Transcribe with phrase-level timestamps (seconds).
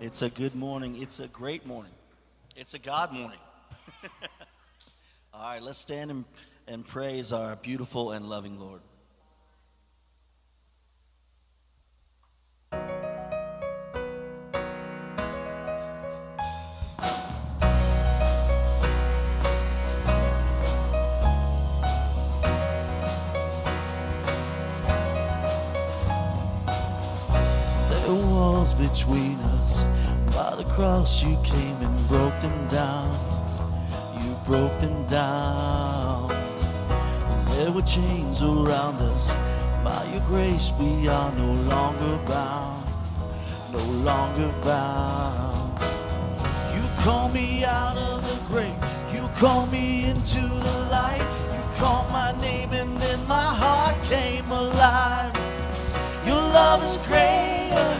[0.00, 0.94] It's a good morning.
[1.02, 1.90] It's a great morning.
[2.56, 3.40] It's a God morning.
[5.34, 6.24] All right, let's stand and,
[6.68, 8.80] and praise our beautiful and loving Lord.
[44.38, 45.78] Longer.
[46.74, 48.74] You call me out of the grave.
[49.12, 51.26] You call me into the light.
[51.52, 55.34] You called my name, and then my heart came alive.
[56.26, 57.90] Your love is greater.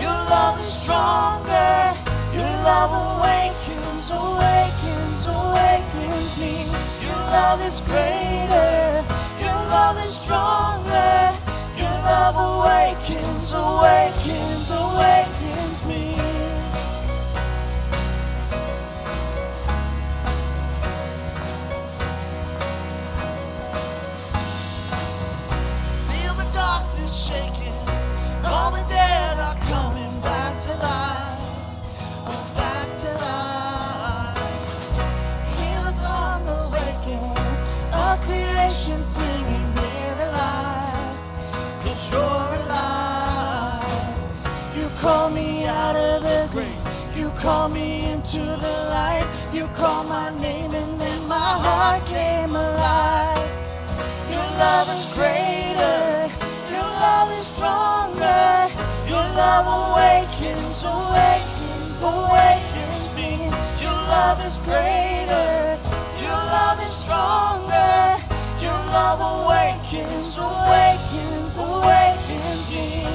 [0.00, 1.94] Your love is stronger.
[2.32, 6.64] Your love awakens, awakens, awakens me.
[7.04, 9.04] Your love is greater.
[9.40, 11.34] Your love is stronger.
[11.76, 15.45] Your love awakens, awakens, awakens
[47.46, 49.24] Call me into the light.
[49.52, 53.38] You call my name and then my heart came alive.
[54.28, 56.26] Your love is greater.
[56.74, 58.50] Your love is stronger.
[59.06, 63.46] Your love awakens, awakens, awakens me.
[63.78, 65.78] Your love is greater.
[66.18, 68.18] Your love is stronger.
[68.58, 73.06] Your love awakens, awakens, awakens me.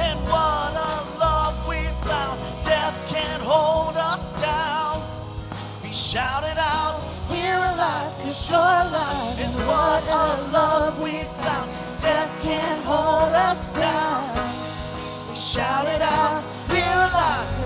[0.00, 1.09] And what a
[6.10, 7.00] We it out,
[7.30, 9.38] We're alive, cause you're sure alive.
[9.38, 11.70] And what a love we found.
[12.02, 14.26] Death can't hold us down.
[15.28, 17.59] We shout it out, We're alive.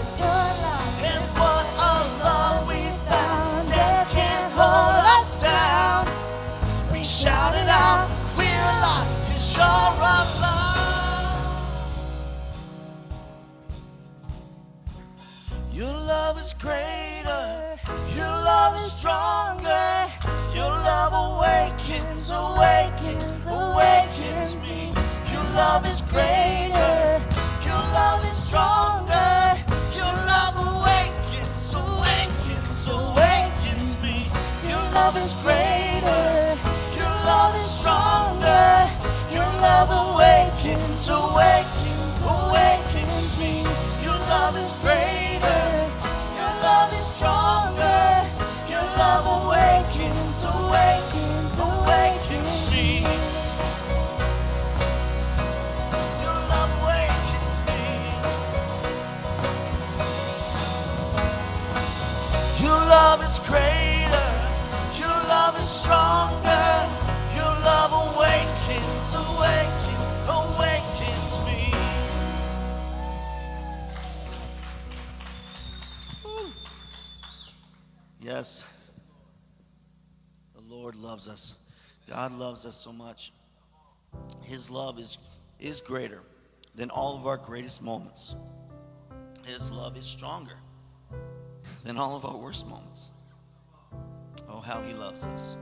[19.05, 20.09] Stronger.
[20.57, 24.97] Your love awakens, awakens, awakens me.
[25.31, 27.21] Your love is greater.
[27.69, 29.61] Your love is stronger.
[29.93, 34.25] Your love awakens, awakens, awakens me.
[34.71, 36.57] Your love is greater.
[36.97, 38.89] Your love is stronger.
[39.37, 43.65] Your love awakens, awakens, awakens me.
[44.03, 45.84] Your love is greater.
[49.15, 52.89] Love awakens, awakens, awakens me.
[56.23, 57.83] Your love awakens me.
[62.65, 64.31] Your love is greater.
[64.99, 66.67] Your love is stronger.
[67.37, 71.61] Your love awakens, awakens, awakens me.
[78.21, 78.74] Yes,
[80.85, 81.57] Lord loves us.
[82.11, 83.33] God loves us so much.
[84.43, 85.17] His love is,
[85.59, 86.21] is greater
[86.75, 88.35] than all of our greatest moments.
[89.47, 90.59] His love is stronger
[91.85, 93.09] than all of our worst moments.
[94.47, 95.57] Oh, how He loves us.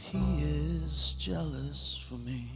[0.00, 2.55] He is jealous for me.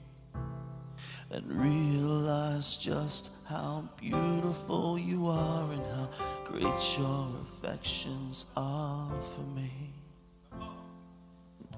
[1.31, 6.09] and realize just how beautiful you are and how
[6.43, 9.71] great your affections are for me.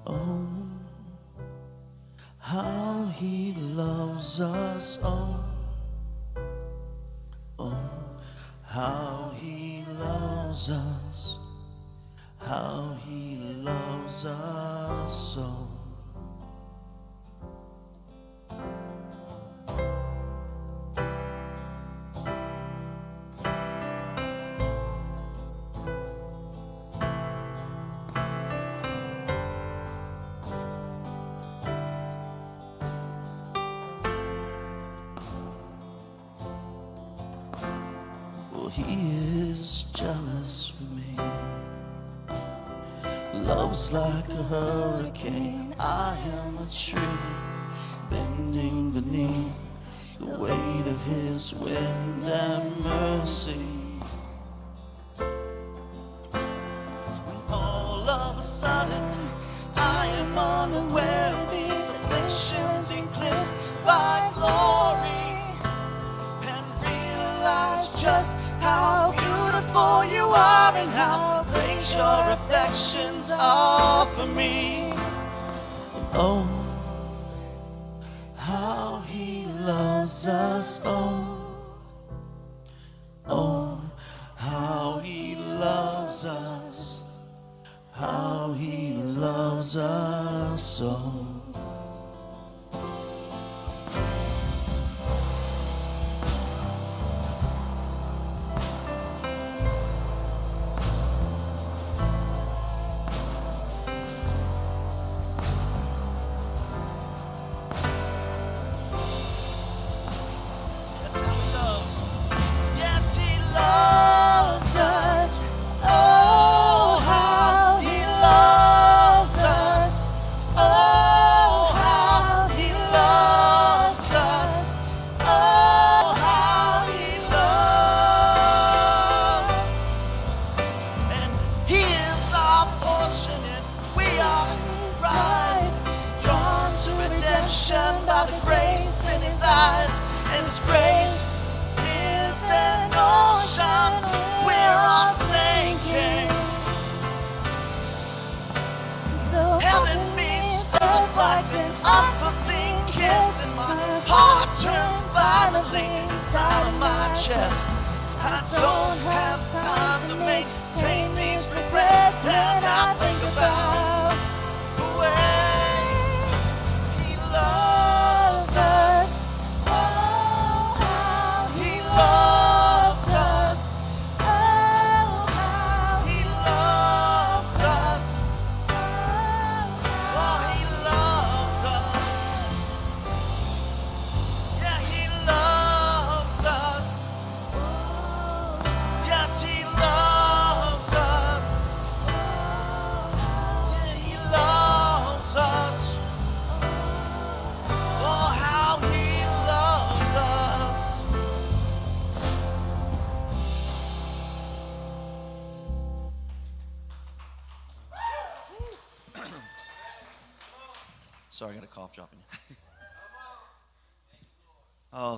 [0.06, 0.46] Oh,
[2.38, 5.00] how he loves us.
[5.04, 5.44] Oh,
[7.58, 7.78] oh,
[8.64, 9.13] how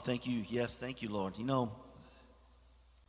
[0.07, 0.45] thank you.
[0.49, 1.37] Yes, thank you, Lord.
[1.37, 1.73] You know,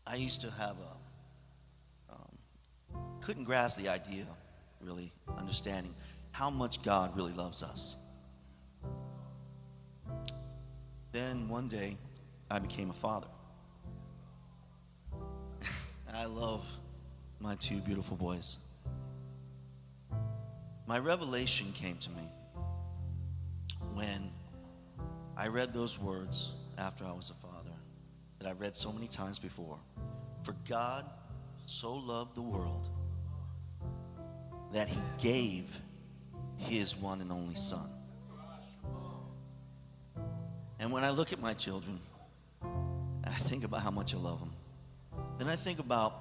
[0.08, 4.26] I used to have a, um, couldn't grasp the idea,
[4.82, 5.94] really, understanding
[6.32, 7.98] how much God really loves us.
[11.12, 11.98] Then one day,
[12.50, 13.28] I became a father.
[16.12, 16.68] I love
[17.40, 18.58] my two beautiful boys.
[20.88, 22.24] My revelation came to me
[23.94, 24.32] when
[25.38, 27.76] I read those words after I was a father
[28.40, 29.78] that I read so many times before.
[30.44, 31.06] For God
[31.66, 32.88] so loved the world
[34.74, 35.80] that he gave
[36.58, 37.88] his one and only son.
[40.80, 42.00] And when I look at my children,
[42.64, 44.54] I think about how much I love them.
[45.38, 46.14] Then I think about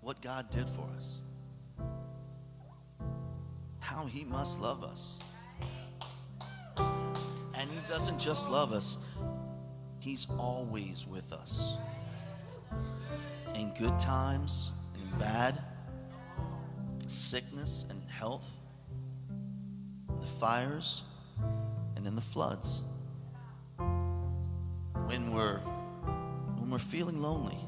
[0.00, 1.20] what God did for us.
[3.80, 5.18] How he must love us.
[7.56, 9.04] And he doesn't just love us,
[10.00, 11.76] he's always with us.
[13.54, 15.58] In good times, in bad,
[17.06, 18.50] sickness and health,
[20.20, 21.04] the fires,
[21.96, 22.82] and in the floods.
[23.76, 25.58] When we're
[26.58, 27.58] when we're feeling lonely,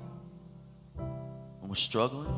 [0.96, 2.34] when we're struggling,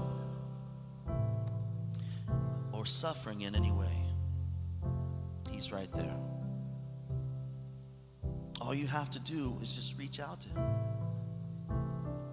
[2.73, 4.05] or suffering in any way,
[5.51, 6.15] He's right there.
[8.69, 10.63] All you have to do is just reach out to Him.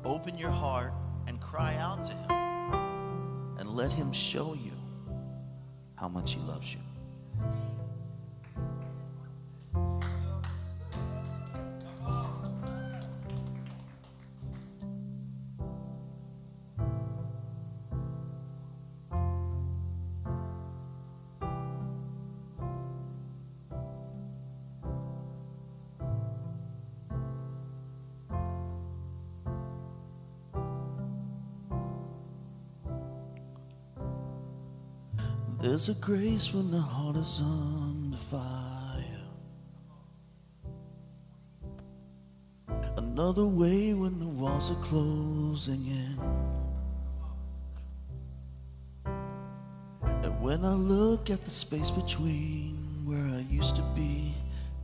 [0.03, 0.91] Open your heart
[1.27, 2.31] and cry out to Him.
[3.57, 4.73] And let Him show you
[5.95, 6.81] how much He loves you.
[35.75, 39.03] There's a grace when the heart is under fire.
[42.95, 46.17] Another way when the walls are closing in.
[50.23, 54.33] And when I look at the space between where I used to be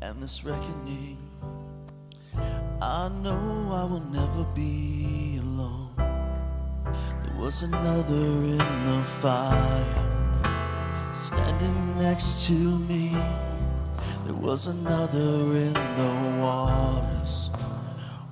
[0.02, 1.18] and this reckoning,
[2.82, 5.96] I know I will never be alone.
[5.96, 10.11] There was another in the fire
[11.14, 13.10] standing next to me.
[14.26, 17.50] There was another in the waters,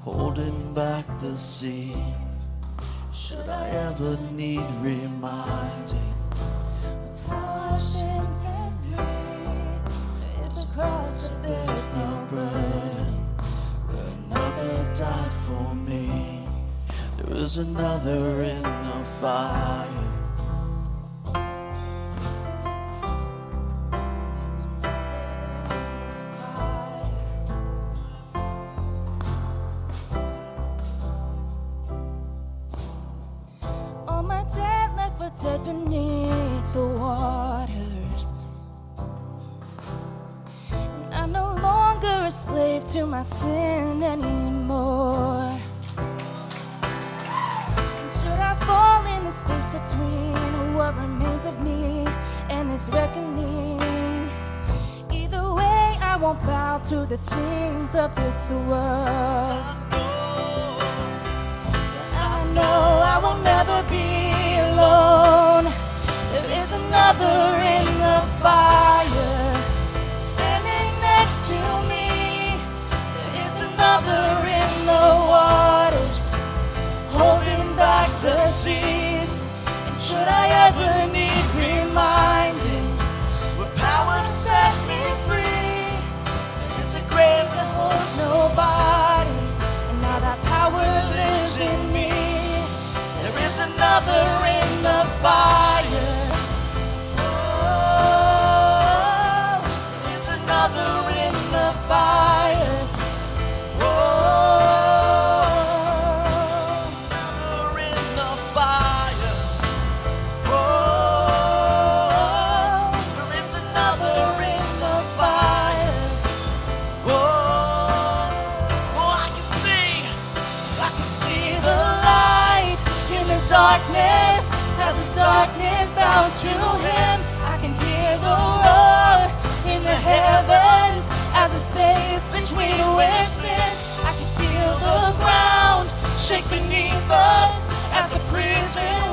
[0.01, 2.51] holding back the seas.
[3.11, 8.37] Should I ever need reminding of how I sinned
[10.45, 13.13] It's a cross that bears the burden.
[13.87, 16.47] Where another died for me.
[17.17, 20.08] There is another in the fire.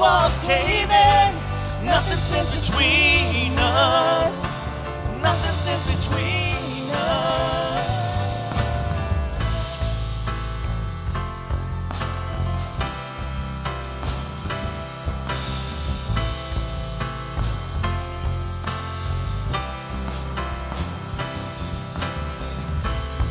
[0.06, 1.30] Walls cave in.
[1.84, 4.34] Nothing stands between us.
[5.26, 7.88] Nothing stands between us.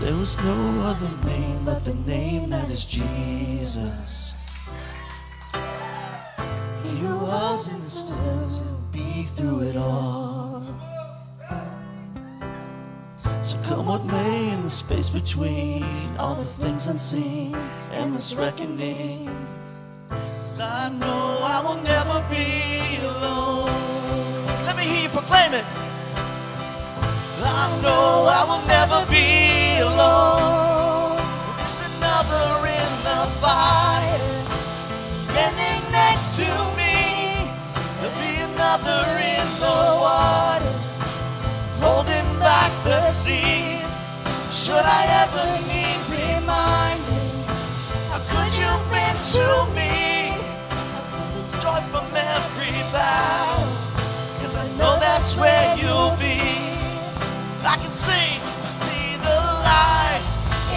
[0.01, 0.57] There was no
[0.89, 4.14] other name but the name that is Jesus.
[15.25, 15.83] Between
[16.19, 17.55] all the things unseen
[17.93, 19.25] and this reckoning.
[20.07, 21.23] 'Cause I know
[21.55, 23.73] I will never be alone.
[24.67, 25.65] Let me hear you proclaim it.
[27.43, 31.17] I know I will never be alone.
[31.57, 34.21] There's another in the fire
[35.09, 37.49] standing next to me.
[37.97, 39.01] There'll be another
[39.33, 40.54] in the waters
[44.65, 47.37] Should I ever need reminding?
[48.09, 49.45] How could you bring to
[49.77, 50.33] me
[51.61, 53.61] joy from every bow?
[54.41, 56.41] Cause I know that's where you'll be.
[57.61, 59.37] I can see, see the
[59.69, 60.25] light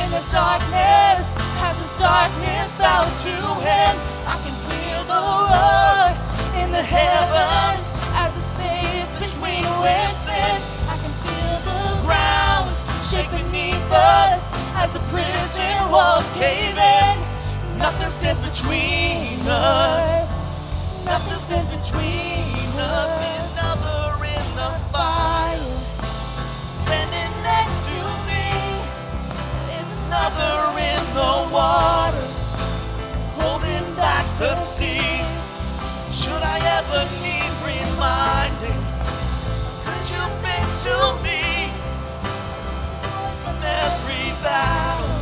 [0.04, 1.32] in the darkness
[1.64, 3.32] as the darkness bows to
[3.64, 3.94] him.
[4.28, 6.12] I can feel the roar
[6.60, 10.27] in the heavens as the space between whispers.
[14.88, 17.16] As the prison walls cave in.
[17.78, 20.30] Nothing stands between us.
[21.04, 23.52] Nothing stands between us.
[23.52, 25.72] Another in the fire,
[26.84, 28.48] standing next to me.
[29.68, 30.56] There's another
[30.92, 32.38] in the waters,
[33.36, 35.32] holding back the seas.
[36.12, 38.82] Should I ever need reminding?
[39.84, 41.38] Could you be to me
[44.42, 45.14] battle?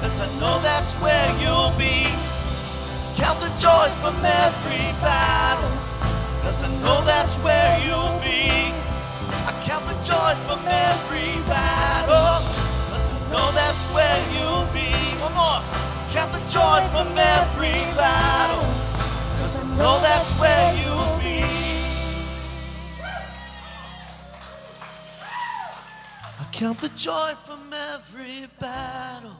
[0.00, 2.06] Cause I know that's where you'll be.
[3.16, 5.70] Count the joy from every battle.
[6.42, 8.74] Cause I know that's where you'll be.
[9.48, 12.42] I count the joy from every battle.
[12.90, 14.90] Cause I know that's where you'll be.
[15.22, 15.62] One more.
[16.12, 18.66] Count the joy from every battle.
[19.40, 21.53] Cause I know that's where you'll be.
[26.64, 27.60] Count the joy from
[27.92, 29.36] every battle.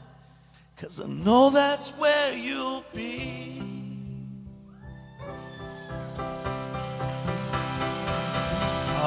[0.77, 3.63] Cause I know that's where you'll be.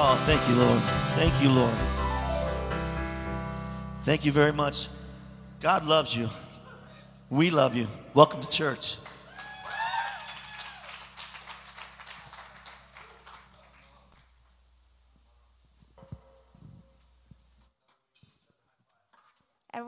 [0.01, 0.83] Oh, thank you, Lord.
[1.15, 1.75] Thank you, Lord.
[4.03, 4.89] Thank you very much.
[5.61, 6.29] God loves you.
[7.31, 7.87] We love you.
[8.15, 8.97] Welcome to church.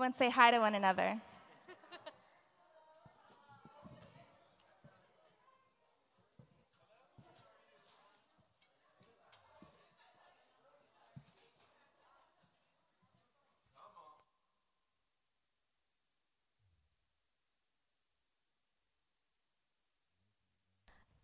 [0.00, 1.20] Everyone say hi to one another.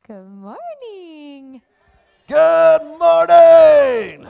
[0.06, 1.62] Good morning.
[2.28, 4.26] Good morning.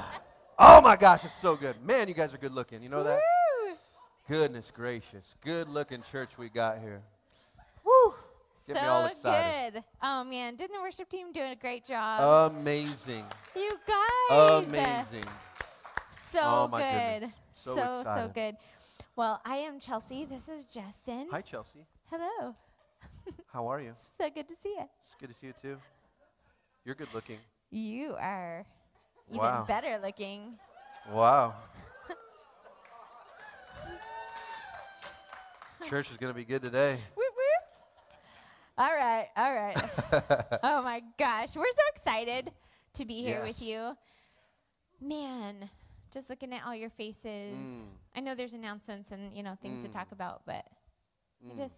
[0.57, 1.83] Oh my gosh, it's so good.
[1.85, 2.81] Man, you guys are good looking.
[2.81, 3.19] You know that?
[4.29, 4.37] Woo!
[4.37, 5.35] Goodness gracious.
[5.45, 7.03] Good looking church we got here.
[7.85, 8.15] Woo.
[8.67, 9.75] Get so me all excited.
[9.75, 9.85] good.
[10.03, 12.53] Oh man, didn't the worship team do a great job?
[12.53, 13.25] Amazing.
[13.55, 14.65] you guys.
[14.67, 15.25] Amazing.
[16.11, 17.21] So Oh, my good.
[17.21, 17.33] goodness.
[17.53, 18.57] So so so good.
[19.15, 20.25] Well, I am Chelsea.
[20.25, 21.29] This is Justin.
[21.31, 21.87] Hi, Chelsea.
[22.11, 22.55] Hello.
[23.53, 23.93] How are you?
[24.19, 24.85] So good to see you.
[25.05, 25.77] It's good to see you too.
[26.85, 27.39] You're good looking.
[27.71, 28.65] You are
[29.29, 29.65] even Wow.
[29.67, 30.59] better looking.
[31.13, 31.55] Wow.
[35.89, 36.99] Church is going to be good today.
[37.15, 38.19] Whoop, whoop.
[38.79, 39.77] All right, all right.
[40.63, 42.51] oh my gosh, we're so excited
[42.95, 43.97] to be here with you.
[45.01, 45.69] Man,
[46.13, 47.57] just looking at all your faces.
[47.57, 47.85] Mm.
[48.17, 50.65] I know there's announcements and you know things to talk about, but
[51.47, 51.55] Mm.
[51.57, 51.77] just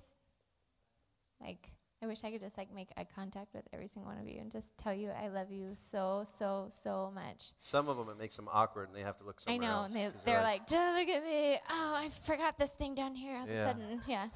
[1.41, 1.71] like
[2.03, 4.39] I wish I could just like make eye contact with every single one of you
[4.41, 7.53] and just tell you I love you so so so much.
[7.61, 9.75] Some of them, it makes them awkward and they have to look I somewhere know
[9.79, 9.87] else.
[9.87, 11.59] and they, they're like, "Don't look at me!
[11.71, 14.29] Oh, I forgot this thing down here." All of a sudden, yeah,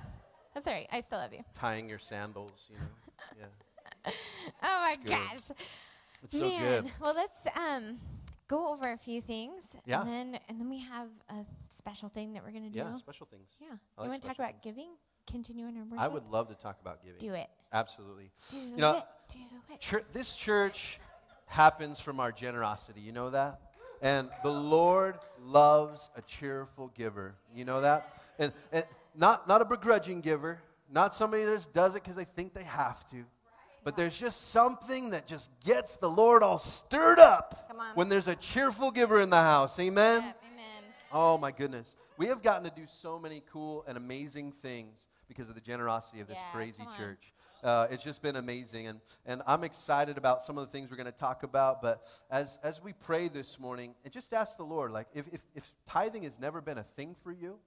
[0.55, 0.89] that's all right.
[0.93, 1.45] I still love you.
[1.55, 2.83] tying your sandals, you know.
[3.39, 3.47] Yeah.
[4.65, 5.11] Oh my good.
[5.11, 5.51] gosh.
[6.25, 6.93] It's so Man, good.
[7.01, 7.99] well, let's um,
[8.49, 10.01] go over a few things, Yeah.
[10.01, 12.79] and then and then we have a special thing that we're gonna do.
[12.81, 13.49] Yeah, special things.
[13.61, 13.69] Yeah.
[13.69, 14.89] I you like want to talk about giving?
[15.31, 16.01] Continuing our worship.
[16.01, 17.19] I would love to talk about giving.
[17.19, 17.49] do it.
[17.73, 18.31] Absolutely.
[18.51, 19.05] Do You know, it.
[19.29, 19.39] Do
[19.73, 19.81] it.
[19.81, 20.99] Chur- this church
[21.47, 23.01] happens from our generosity.
[23.01, 23.61] You know that?
[24.03, 27.35] And the Lord loves a cheerful giver.
[27.55, 28.11] You know that?
[28.39, 32.25] And, and not, not a begrudging giver, not somebody that just does it because they
[32.25, 33.25] think they have to.
[33.85, 38.37] But there's just something that just gets the Lord all stirred up when there's a
[38.37, 39.79] cheerful giver in the house.
[39.81, 40.19] Amen?
[40.21, 40.35] Amen.
[41.13, 41.97] Oh my goodness.
[42.17, 46.21] We have gotten to do so many cool and amazing things because of the generosity
[46.21, 47.33] of this Yeah, crazy church.
[47.63, 48.89] Uh, it's just been amazing.
[48.89, 51.81] And, and I'm excited about some of the things we're going to talk about.
[51.81, 55.41] But as, as we pray this morning, and just ask the Lord, like, if, if,
[55.55, 57.59] if tithing has never been a thing for you,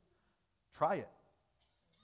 [0.78, 1.10] try it.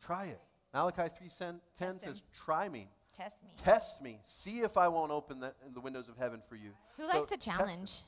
[0.01, 0.41] Try it.
[0.73, 2.87] Malachi 3.10 says, try me.
[3.13, 3.49] Test me.
[3.57, 4.19] Test me.
[4.23, 6.71] See if I won't open the, the windows of heaven for you.
[6.95, 8.03] Who So likes the challenge?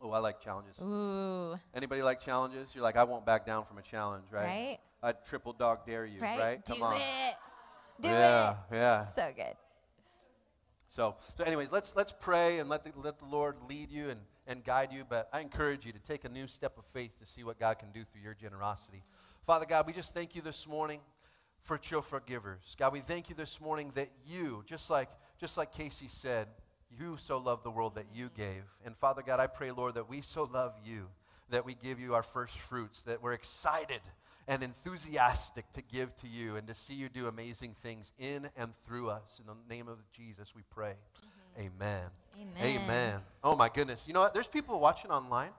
[0.00, 0.80] Oh, I like challenges.
[0.80, 1.56] Ooh.
[1.74, 2.74] Anybody like challenges?
[2.74, 4.46] You're like, I won't back down from a challenge, right?
[4.46, 4.78] Right.
[5.02, 6.38] I'd triple dog dare you, Right?
[6.38, 6.64] right?
[6.64, 6.96] Do Come on.
[6.96, 7.34] it.
[8.00, 8.56] Do yeah, it.
[8.74, 9.04] yeah.
[9.06, 9.56] So good.
[10.88, 14.20] So, so anyways, let's let's pray and let the, let the Lord lead you and,
[14.46, 15.04] and guide you.
[15.08, 17.78] But I encourage you to take a new step of faith to see what God
[17.78, 19.02] can do through your generosity.
[19.46, 21.00] Father God, we just thank you this morning
[21.62, 22.76] for chauffeur givers.
[22.78, 25.08] God, we thank you this morning that you, just like
[25.40, 26.46] just like Casey said,
[26.90, 28.62] you so loved the world that you gave.
[28.84, 31.08] And Father God, I pray, Lord, that we so love you
[31.50, 34.00] that we give you our first fruits, that we're excited
[34.48, 38.74] and enthusiastic to give to you and to see you do amazing things in and
[38.84, 39.40] through us.
[39.40, 40.94] In the name of Jesus, we pray.
[41.56, 41.60] Mm-hmm.
[41.82, 42.06] Amen.
[42.40, 42.80] Amen.
[42.82, 43.20] Amen.
[43.44, 44.06] Oh my goodness.
[44.08, 44.34] You know what?
[44.34, 45.50] There's people watching online.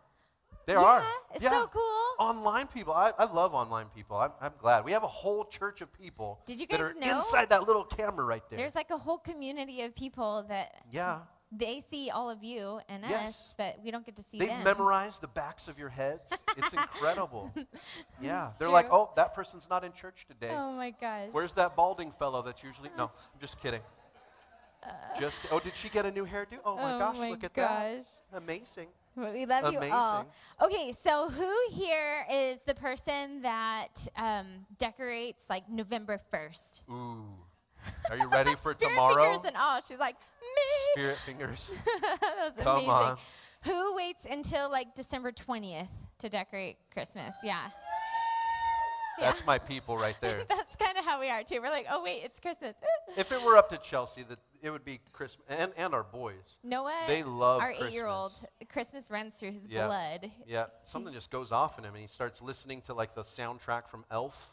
[0.66, 1.04] There Yeah, are.
[1.36, 1.82] it's so cool.
[2.20, 2.94] Online people.
[2.94, 4.16] I, I love online people.
[4.18, 4.86] I'm, I'm glad.
[4.86, 7.18] We have a whole church of people Did you that guys are know?
[7.18, 8.58] inside that little camera right there.
[8.60, 11.20] There's like a whole community of people that yeah.
[11.56, 13.28] They see all of you and Yes.
[13.30, 14.64] us, but we don't get to see They've them.
[14.64, 16.34] memorized the backs of your heads.
[16.58, 17.52] It's incredible.
[18.22, 18.48] yeah.
[18.50, 20.52] It's They're like, oh, that person's not in church today.
[20.54, 21.30] Oh my gosh.
[21.32, 22.90] Where's that balding fellow that's usually.
[22.98, 23.82] No, I'm just kidding.
[25.20, 26.58] just Oh, did she get a new hairdo?
[26.66, 28.04] Oh my Oh gosh, my look at gosh.
[28.32, 28.38] that.
[28.38, 28.88] Amazing.
[29.16, 30.26] We love you all.
[30.60, 36.82] Okay, so who here is the person that um, decorates like November 1st?
[36.90, 37.24] Ooh.
[38.10, 39.24] Are you ready for Spirit tomorrow?
[39.26, 39.82] fingers and all.
[39.82, 41.02] She's like, me.
[41.02, 41.72] Spirit fingers.
[42.02, 42.90] that was Come amazing.
[42.92, 43.18] on.
[43.66, 45.88] Who waits until like December 20th
[46.20, 47.36] to decorate Christmas?
[47.44, 47.60] Yeah.
[49.20, 50.44] That's my people right there.
[50.50, 51.60] That's kind of how we are too.
[51.62, 52.74] We're like, oh wait, it's Christmas.
[53.18, 56.58] if it were up to Chelsea, that it would be Christmas and, and our boys.
[56.64, 58.32] Noah, They love our eight-year-old.
[58.32, 58.50] Christmas.
[58.70, 59.86] Christmas runs through his Yeah.
[59.86, 60.32] blood.
[60.48, 63.88] Yeah, something just goes off in him, and he starts listening to like the soundtrack
[63.88, 64.53] from Elf.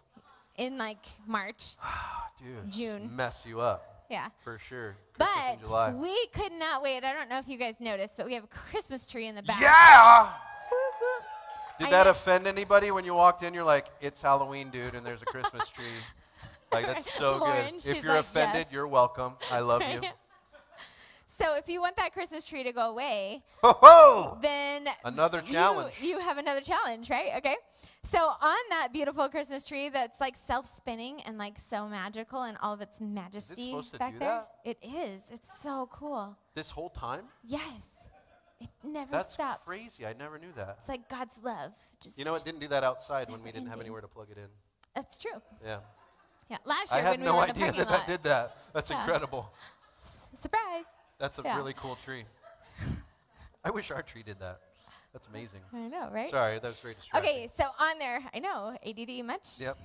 [0.61, 1.77] In like March,
[2.38, 3.16] Dude, June.
[3.16, 4.29] mess you up yeah.
[4.44, 4.96] for sure.
[5.14, 7.05] Christmas But we could not wait.
[7.05, 9.42] I don't know if you guys noticed, but we have a Christmas tree in the
[9.42, 9.61] back.
[9.61, 10.29] yeah.
[11.79, 12.11] Did I that know.
[12.11, 13.55] offend anybody when you walked in?
[13.55, 15.85] You're like, it's Halloween, dude, and there's a Christmas tree.
[16.73, 17.96] Like that's so Lauren, good.
[17.96, 18.73] If you're like, offended, yes.
[18.73, 19.33] you're welcome.
[19.51, 20.03] I love you.
[21.40, 24.38] So if you want that Christmas tree to go away, Ho ho!
[24.42, 25.94] then Another challenge.
[26.03, 27.31] You, have another challenge, right?
[27.38, 27.57] Okay.
[28.03, 32.74] So on that beautiful Christmas tree that's like self-spinning and like so magical and all
[32.74, 34.29] of its majesty to back there.
[34.29, 34.48] that?
[34.64, 35.31] It is.
[35.33, 36.37] It's so cool.
[36.55, 37.22] This whole time?
[37.44, 38.07] Yes.
[38.61, 39.64] It never That's stops.
[39.66, 40.05] crazy.
[40.05, 40.74] I never knew that.
[40.79, 41.72] It's like God's love.
[42.03, 44.26] Just You know, it didn't do that outside when we didn't have anywhere to plug
[44.31, 44.48] it in.
[44.94, 45.40] That's true.
[45.64, 45.79] Yeah.
[46.50, 46.59] Yeah.
[46.66, 48.07] Last year I had when we no were in the idea parking that lot.
[48.07, 48.57] that did that.
[48.74, 49.00] That's Yeah.
[49.00, 49.50] incredible.
[50.03, 50.85] Surprise.
[51.20, 51.56] That's a Yeah.
[51.59, 52.24] really cool tree.
[53.64, 54.59] I wish our tree did that.
[55.12, 55.61] That's amazing.
[55.72, 56.30] I know, right?
[56.30, 57.30] Sorry, that was very distracting.
[57.30, 59.61] Okay, so on there, I know, ADD much?
[59.61, 59.76] Yep.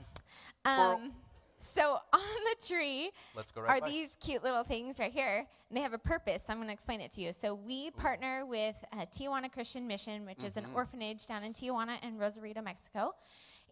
[0.66, 1.12] Um,
[1.60, 3.90] so on the tree Let's go right are by.
[3.90, 6.46] these cute little things right here, and they have a purpose.
[6.48, 7.34] I'm going to explain it to you.
[7.34, 10.76] So we partner with uh, Tijuana Christian Mission, which is an Mm-hmm.
[10.76, 13.14] orphanage down in Tijuana and Rosarito, Mexico.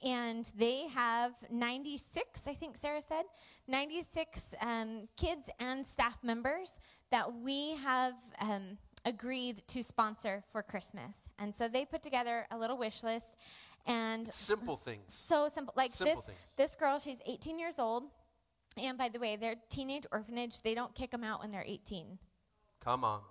[0.04, 3.24] And they have 96, I think Sarah said,
[3.68, 6.78] 96 um, kids and staff members
[7.12, 11.22] that we have um, agreed to sponsor for Christmas.
[11.40, 13.36] And so they put together a little wish list.
[13.86, 15.02] And Simple things.
[15.08, 15.74] so simple.
[15.76, 16.38] Like Simple this things.
[16.58, 18.04] this girl, she's 18 years old.
[18.82, 20.62] And by the way, they're teenage orphanage.
[20.62, 22.18] They don't kick them out when they're 18.
[22.84, 23.22] Come on.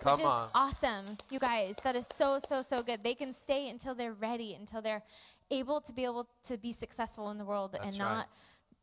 [0.00, 0.48] Come which is on.
[0.54, 1.18] awesome.
[1.30, 3.02] You guys, that is so so so good.
[3.02, 5.02] They can stay until they're ready, until they're
[5.50, 8.26] able to be able to be successful in the world and That's not right.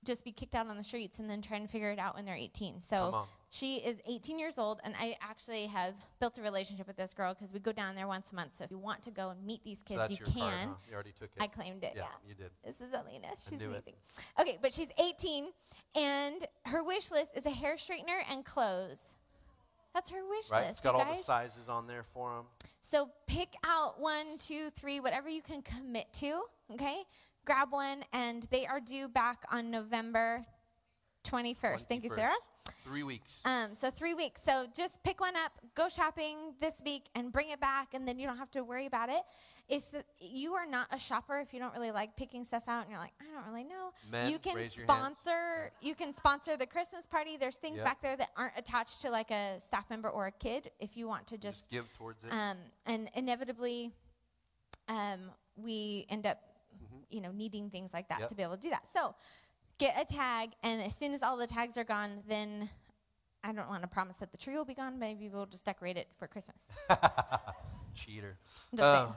[0.05, 2.25] just be kicked out on the streets and then trying to figure it out when
[2.25, 2.81] they're 18.
[2.81, 7.13] So she is 18 years old, and I actually have built a relationship with this
[7.13, 8.53] girl because we go down there once a month.
[8.55, 10.33] So if you want to go and meet these So kids, that's you can.
[10.41, 10.73] card, huh?
[10.89, 11.41] You already took it.
[11.41, 11.93] I claimed it.
[11.95, 12.29] yeah, yeah.
[12.29, 12.49] you did.
[12.65, 13.27] This is Alina.
[13.39, 13.69] She's knew it.
[13.69, 13.93] amazing.
[14.39, 15.45] Okay, but she's 18,
[15.95, 19.17] and her wish list is a hair straightener and clothes.
[19.93, 20.67] That's her wish Right?
[20.67, 21.19] list, It's got all guys.
[21.19, 22.45] the sizes on there for them.
[22.81, 26.41] So pick out one, two, three, whatever you can commit to.
[26.73, 27.03] Okay,
[27.45, 30.45] grab one, and they are due back on November
[31.23, 31.83] 21st.
[31.83, 32.33] Thank you, Sarah.
[32.83, 33.41] Three weeks.
[33.45, 34.41] Um, so three weeks.
[34.43, 38.17] So just pick one up, go shopping this week, and bring it back, and then
[38.17, 39.21] you don't have to worry about it.
[39.67, 42.81] If the, you are not a shopper, if you don't really like picking stuff out,
[42.83, 45.17] and you're like, I don't really know, Men, you can raise your hands.
[45.19, 45.71] sponsor.
[45.81, 47.37] You can sponsor the Christmas party.
[47.37, 47.85] There's things Yep.
[47.85, 50.69] back there that aren't attached to like a staff member or a kid.
[50.79, 52.31] If you want to just just, give towards it.
[52.31, 53.91] um, and inevitably,
[54.87, 56.39] um, we end up,
[57.09, 58.19] you know, needing things like that.
[58.21, 58.29] Yep.
[58.29, 58.87] to be able to do that.
[58.91, 59.15] So
[59.77, 62.69] get a tag, and as soon as all the tags are gone, then
[63.43, 64.97] I don't want to promise that the tree will be gone.
[64.97, 66.71] Maybe we'll just decorate it for Christmas.
[67.93, 68.37] Cheater.
[68.77, 69.07] Uh.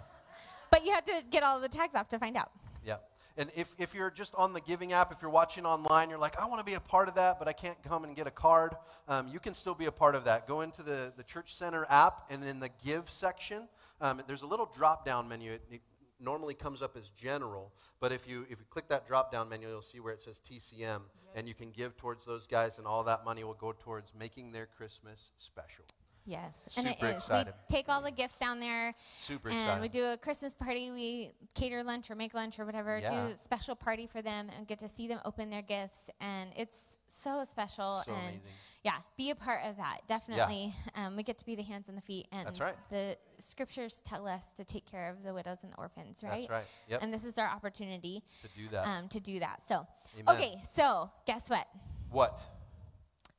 [0.70, 2.50] But you have to get all the tags off to find out.
[2.84, 2.96] Yeah.
[3.38, 6.38] And if, if you're just on the giving app, if you're watching online, you're like,
[6.40, 8.32] I want to be a part of that, but I can't come and get a
[8.32, 8.74] card,
[9.06, 10.48] um, you can still be a part of that.
[10.48, 13.68] Go into the, the Church Center app, and in the Give section,
[14.00, 15.52] um, there's a little drop down menu.
[15.52, 15.80] It, it
[16.20, 19.68] normally comes up as general, but if you, if you click that drop down menu,
[19.68, 21.00] you'll see where it says TCM,
[21.34, 24.52] and you can give towards those guys, and all that money will go towards making
[24.52, 25.84] their Christmas special.
[26.28, 27.16] Yes, and it is.
[27.16, 27.54] Excited.
[27.68, 29.80] We take all the gifts down there, Super and excited.
[29.80, 30.90] we do a Christmas party.
[30.90, 32.98] We cater lunch or make lunch or whatever.
[32.98, 33.10] Yeah.
[33.28, 36.50] Do a special party for them and get to see them open their gifts, and
[36.54, 38.02] it's so special.
[38.04, 38.40] So and amazing.
[38.84, 40.00] yeah, be a part of that.
[40.06, 42.28] Definitely, um, we get to be the hands and the feet.
[42.30, 42.76] And That's right.
[42.90, 46.46] The scriptures tell us to take care of the widows and the orphans, right?
[46.46, 46.64] That's right.
[46.90, 47.02] Yep.
[47.04, 48.86] And this is our opportunity To do that.
[48.86, 49.62] um, to do that.
[49.66, 49.86] So,
[50.20, 50.36] Amen.
[50.36, 51.66] okay, so guess what?
[52.10, 52.38] what?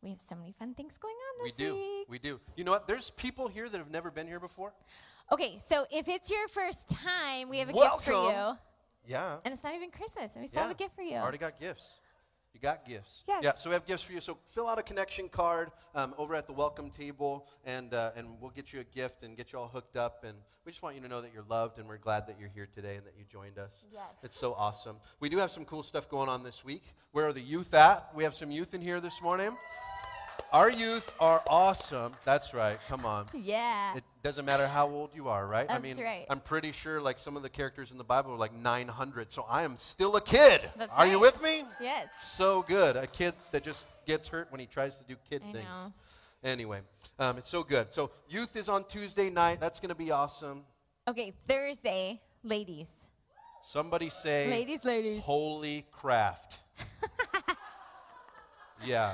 [0.01, 1.73] We have so many fun things going on We this do.
[1.73, 2.07] week.
[2.09, 2.39] We do.
[2.55, 2.88] You know what?
[2.88, 4.73] There's people here that have never been here before.
[5.31, 7.99] Okay, so if it's your first time, we have a Welcome.
[7.99, 8.57] gift for you.
[9.07, 9.38] Yeah.
[9.43, 10.67] And it's not even Christmas, and we still yeah.
[10.67, 11.17] have a gift for you.
[11.17, 11.99] Already got gifts.
[12.53, 13.23] You got gifts.
[13.27, 13.43] Yes.
[13.43, 13.55] Yeah.
[13.55, 14.21] So we have gifts for you.
[14.21, 18.27] So fill out a connection card um, over at the welcome table, and uh, and
[18.41, 20.23] we'll get you a gift and get you all hooked up.
[20.23, 20.35] And
[20.65, 22.67] we just want you to know that you're loved, and we're glad that you're here
[22.73, 23.85] today and that you joined us.
[23.93, 24.03] Yes.
[24.23, 24.97] It's so awesome.
[25.19, 26.83] We do have some cool stuff going on this week.
[27.12, 28.09] Where are the youth at?
[28.15, 29.55] We have some youth in here this morning.
[30.51, 32.13] Our youth are awesome.
[32.25, 32.79] That's right.
[32.88, 33.27] Come on.
[33.35, 33.95] Yeah.
[33.95, 35.69] It doesn't matter how old you are, right?
[35.69, 36.25] I That's mean, right.
[36.27, 39.45] I'm pretty sure like some of the characters in the Bible are like 900, so
[39.47, 40.62] I am still a kid.
[40.75, 41.63] That's are you with me?
[41.79, 42.07] yes.
[42.31, 42.95] So good.
[42.95, 45.65] A kid that just gets hurt when he tries to do kid I things.
[45.65, 45.93] know.
[46.43, 46.79] Anyway,
[47.19, 47.91] um, it's so good.
[47.91, 49.59] So youth is on Tuesday night.
[49.62, 50.63] That's going to be awesome.
[51.07, 52.89] Okay, Thursday, ladies.
[53.62, 55.21] Somebody say, Ladies, ladies.
[55.23, 56.59] Holy craft.
[58.85, 59.13] yeah.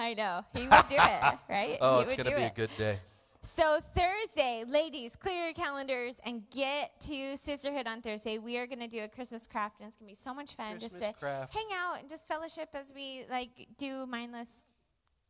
[0.00, 0.44] I know.
[0.54, 1.76] He would do it, right?
[1.80, 2.52] Oh, he it's would going to do be it.
[2.52, 2.98] a good day.
[3.42, 8.38] So Thursday, ladies, clear your calendars and get to Sisterhood on Thursday.
[8.38, 10.56] We are going to do a Christmas craft, and it's going to be so much
[10.56, 11.54] fun just to craft.
[11.54, 14.66] hang out and just fellowship as we like do mindless,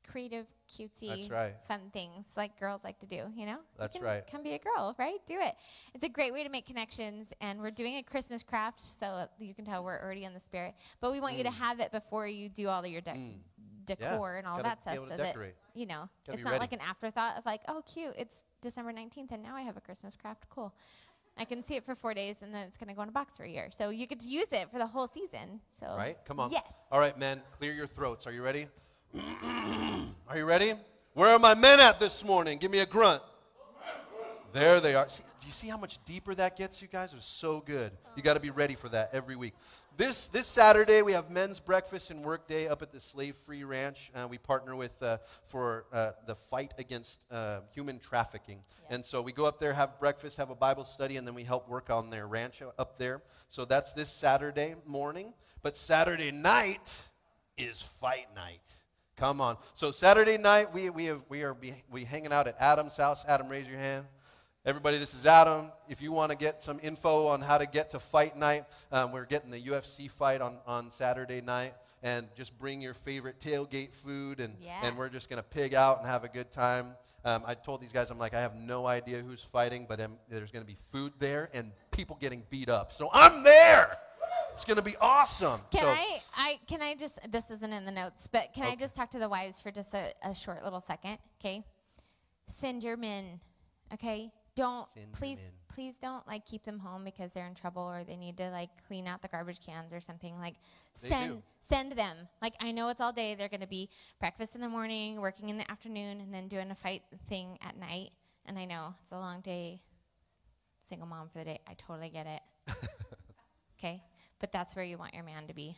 [0.08, 1.54] creative, cutesy, That's right.
[1.68, 3.22] fun things like girls like to do.
[3.36, 4.22] You know, You That's can, right.
[4.28, 5.18] Come be a girl, right?
[5.26, 5.54] Do it.
[5.94, 9.54] It's a great way to make connections, and we're doing a Christmas craft, so you
[9.54, 10.74] can tell we're already in the spirit.
[11.00, 11.54] But we want you to mm.
[11.54, 13.04] have it before you do all of your mm.
[13.04, 13.38] de-
[13.96, 15.36] decor and all gotta that stuff, so that
[15.74, 16.60] you know Gotta it's not ready.
[16.60, 19.80] like an afterthought of like, oh, cute, it's December 19th, and now I have a
[19.80, 20.46] Christmas craft.
[20.50, 20.72] Cool.
[21.38, 23.12] I can see it for four days, and then it's going to go in a
[23.12, 23.68] box for a year.
[23.70, 25.60] So you get to use it for the whole season.
[25.78, 26.18] So Right?
[26.26, 26.50] Come on.
[26.50, 26.70] Yes.
[26.90, 28.26] All right, men, clear your throats.
[28.26, 28.66] Are you ready?
[30.28, 30.74] are you ready?
[31.14, 32.58] Where are my men at this morning?
[32.58, 33.22] Give me a grunt.
[34.52, 35.08] There they are.
[35.08, 37.12] See, do you see how much deeper that gets, you guys?
[37.14, 37.92] It's so good.
[38.16, 39.54] You got to be ready for that every week.
[39.96, 43.64] This, this Saturday, we have men's breakfast and work day up at the Slave Free
[43.64, 44.10] Ranch.
[44.14, 48.60] Uh, we partner with uh, for uh, the fight against uh, human trafficking.
[48.88, 51.44] And so we go up there, have breakfast, have a Bible study, and then we
[51.44, 53.20] help work on their ranch up there.
[53.48, 55.34] So that's this Saturday morning.
[55.62, 57.08] But Saturday night
[57.58, 58.72] is fight night.
[59.16, 59.58] Come on.
[59.74, 63.22] So Saturday night, we, we, have, we are be, we hanging out at Adam's house.
[63.28, 64.06] Adam, raise your hand.
[64.66, 65.72] Everybody, this is Adam.
[65.88, 69.10] If you want to get some info on how to get to fight night, um,
[69.10, 71.72] we're getting the UFC fight on, on Saturday night.
[72.02, 74.80] And just bring your favorite tailgate food, and, Yeah.
[74.82, 76.94] and we're just going to pig out and have a good time.
[77.24, 80.18] Um, I told these guys, I'm like, I have no idea who's fighting, but um,
[80.28, 82.92] there's going to be food there and people getting beat up.
[82.92, 83.96] So I'm there.
[84.52, 85.60] It's going to be awesome.
[85.70, 88.76] Can so, I, I can I just this isn't in the notes, but can I
[88.76, 91.18] just talk to the wives for just a, a short little second?
[91.40, 91.64] Okay.
[92.46, 93.40] Send your men.
[93.92, 94.30] Okay.
[94.60, 98.36] Don't please please don't like keep them home because they're in trouble or they need
[98.36, 100.38] to like clean out the garbage cans or something.
[100.38, 100.54] Like
[101.02, 101.42] They send do.
[101.60, 102.16] send them.
[102.42, 103.34] Like I know it's all day.
[103.34, 106.74] They're gonna be breakfast in the morning, working in the afternoon, and then doing a
[106.74, 108.10] fight thing at night.
[108.44, 109.80] And I know it's a long day.
[110.84, 111.60] Single mom for the day.
[111.66, 112.76] I totally get it.
[113.82, 114.02] Okay,
[114.38, 115.74] but that's where you want your man to be.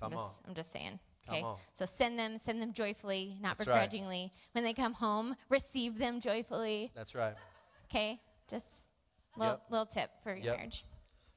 [0.00, 0.98] Come I'm just, I'm just saying.
[1.28, 1.56] Okay, on.
[1.72, 3.74] so send them, send them joyfully, not That's right.
[3.74, 4.32] begrudgingly.
[4.52, 6.90] When they come home, receive them joyfully.
[6.96, 7.34] That's right.
[7.94, 8.90] Okay, just
[9.36, 9.70] little Yep.
[9.70, 10.56] little tip for your Yep.
[10.56, 10.84] marriage.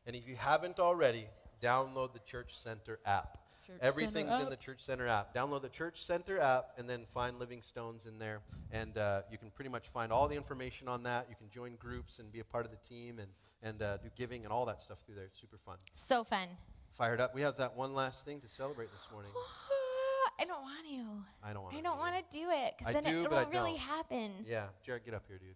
[0.08, 1.30] And if you haven't already,
[1.62, 3.38] download the Church Center app.
[3.62, 4.58] Church Everything's Center in the.
[4.58, 5.36] Church Center app.
[5.36, 8.42] Download the Church Center app and then find Living Stones in there.
[8.72, 11.30] And uh, you can pretty much find all the information on that.
[11.30, 14.10] You can join groups and be a part of the team and, and uh, do
[14.16, 15.26] giving and all that stuff through there.
[15.26, 15.78] It's super fun.
[15.92, 16.48] So fun.
[16.94, 17.36] Fired up.
[17.36, 19.32] We have that one last thing to celebrate this morning.
[20.40, 21.48] I don't want to.
[21.48, 21.80] I don't want to.
[21.80, 23.80] I don't want to do it because then do, it but I won't really don't.
[23.80, 24.32] happen.
[24.44, 25.56] Yeah, Jared, get up here, dude.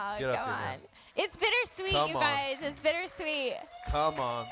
[0.00, 0.60] Oh, Get come on.
[0.60, 0.78] man.
[1.16, 2.22] It's bittersweet, Come you on.
[2.22, 2.56] guys.
[2.62, 3.54] It's bittersweet.
[3.88, 4.46] Come on.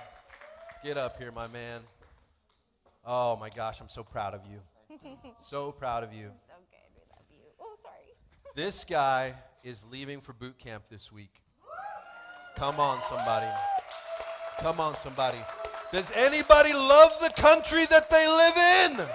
[0.83, 1.81] Get up here, my man.
[3.05, 4.99] Oh my gosh, I'm so proud of you.
[5.41, 6.31] so proud of you.
[6.49, 6.91] So good.
[6.95, 7.39] We love you.
[7.61, 7.95] Oh, sorry.
[8.57, 11.41] This guy is leaving for boot camp this week.
[12.57, 13.47] Come on, somebody.
[14.59, 15.39] Come on, somebody.
[15.93, 18.57] Does anybody love the country that they live
[19.01, 19.07] in?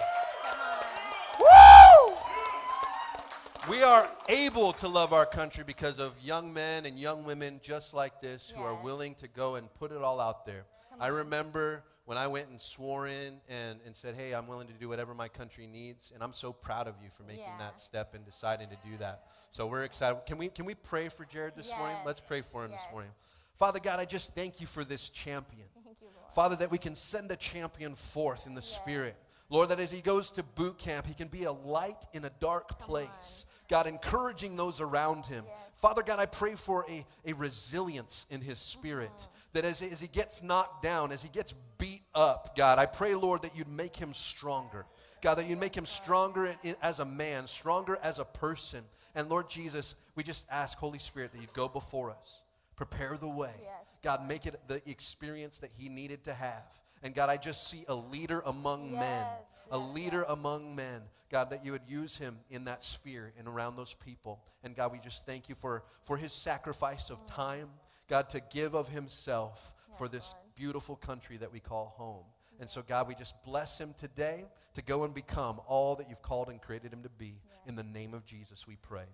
[3.69, 7.93] We are able to love our country because of young men and young women just
[7.93, 8.83] like this who are Yes.
[8.83, 10.65] willing to go and put it all out there.
[10.99, 14.73] I remember when I went and swore in and, and said, hey, I'm willing to
[14.73, 16.11] do whatever my country needs.
[16.13, 17.57] And I'm so proud of you for making Yeah.
[17.59, 19.25] that step and deciding to do that.
[19.51, 20.25] So we're excited.
[20.25, 21.97] Can we, can we pray for Jared this morning?
[21.97, 22.05] Yes.
[22.07, 22.81] Let's pray for him Yes.
[22.83, 23.11] this morning.
[23.55, 25.67] Father God, I just thank you for this champion.
[25.85, 26.33] Thank you, Lord.
[26.33, 29.15] Father, that we can send a champion forth in the Spirit.
[29.51, 32.31] Lord, that as he goes to boot camp, he can be a light in a
[32.39, 33.45] dark place.
[33.67, 35.43] God, encouraging those around him.
[35.81, 39.11] Father God, I pray for a, a resilience in his spirit.
[39.11, 39.31] Mm-hmm.
[39.53, 43.13] That as, as he gets knocked down, as he gets beat up, God, I pray,
[43.13, 44.85] Lord, that you'd make him stronger.
[45.21, 48.85] God, that you'd make him stronger in- in- as a man, stronger as a person.
[49.15, 52.41] And Lord Jesus, we just ask, Holy Spirit, that you'd go before us,
[52.77, 53.51] prepare the way.
[53.61, 53.73] Yes.
[54.01, 56.63] God, make it the experience that he needed to have.
[57.03, 59.25] And God, I just see a leader among men,
[59.71, 61.01] a yes, leader among men.
[61.31, 64.41] God, that you would use him in that sphere and around those people.
[64.63, 67.35] And God, we just thank you for, for his sacrifice of mm.
[67.35, 67.69] time,
[68.09, 72.25] God, to give of himself for this beautiful country that we call home.
[72.59, 76.21] And so, God, we just bless him today to go and become all that you've
[76.21, 77.33] called and created him to be.
[77.67, 79.05] In the name of Jesus, we pray.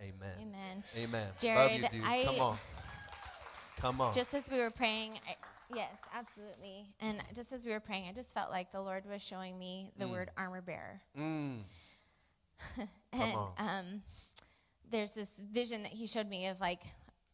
[0.00, 0.30] Amen.
[0.40, 0.82] Amen.
[0.96, 1.26] Amen.
[1.26, 2.02] Love Jared, you, dude.
[2.04, 2.58] I- Come on.
[3.76, 4.14] Come on.
[4.14, 5.36] Just as we were praying, I,
[5.74, 6.86] yes, absolutely.
[7.00, 9.90] And just as we were praying, I just felt like the Lord was showing me
[9.98, 11.00] the word armor bearer.
[11.18, 11.58] Mm.
[13.12, 14.02] and um,
[14.90, 16.82] there's this vision that he showed me of like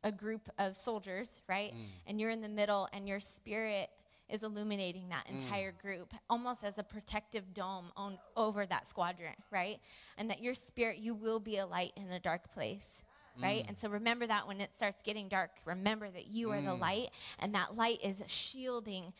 [0.03, 1.73] a group of soldiers, right?
[1.73, 1.87] Mm.
[2.07, 3.89] And you're in the middle, and your spirit
[4.29, 5.41] is illuminating that Mm.
[5.41, 9.81] entire group, almost as a protective dome on, over that squadron, right?
[10.19, 13.03] And that your spirit, you will be a light in a dark place.
[13.41, 13.65] Right?
[13.65, 13.69] Mm.
[13.71, 16.67] And so remember that when it starts getting dark, remember that you are Mm.
[16.67, 17.09] the light,
[17.41, 19.13] and that light is shielding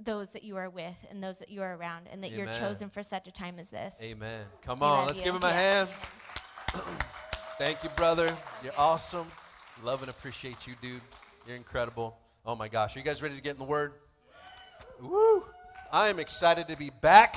[0.00, 2.88] those that you are with and those that you are around, and that you're chosen
[2.88, 3.98] for such a time as this.
[4.02, 4.46] Amen.
[4.62, 5.24] Come on, let's you.
[5.24, 5.52] give him a Yeah.
[5.86, 5.88] hand.
[7.58, 8.34] Thank you, brother.
[8.62, 9.26] You're awesome.
[9.82, 11.02] Love and appreciate you, dude.
[11.46, 12.16] You're incredible.
[12.46, 12.94] Oh my gosh.
[12.94, 13.92] Are you guys ready to get in the word?
[15.00, 15.44] Woo!
[15.92, 17.36] I am excited to be back.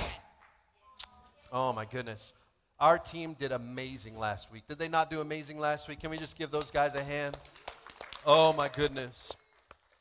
[1.52, 2.32] Oh my goodness.
[2.82, 4.64] Our team did amazing last week.
[4.66, 6.00] Did they not do amazing last week?
[6.00, 7.38] Can we just give those guys a hand?
[8.26, 9.36] Oh my goodness.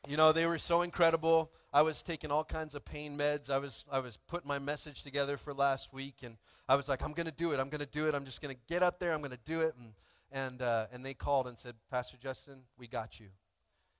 [0.07, 1.51] You know, they were so incredible.
[1.71, 3.51] I was taking all kinds of pain meds.
[3.51, 7.03] I was I was putting my message together for last week and I was like,
[7.03, 7.59] I'm going to do it.
[7.59, 8.15] I'm going to do it.
[8.15, 9.13] I'm just going to get up there.
[9.13, 9.75] I'm going to do it.
[9.77, 9.93] And
[10.31, 13.27] and uh, and they called and said, Pastor Justin, we got you.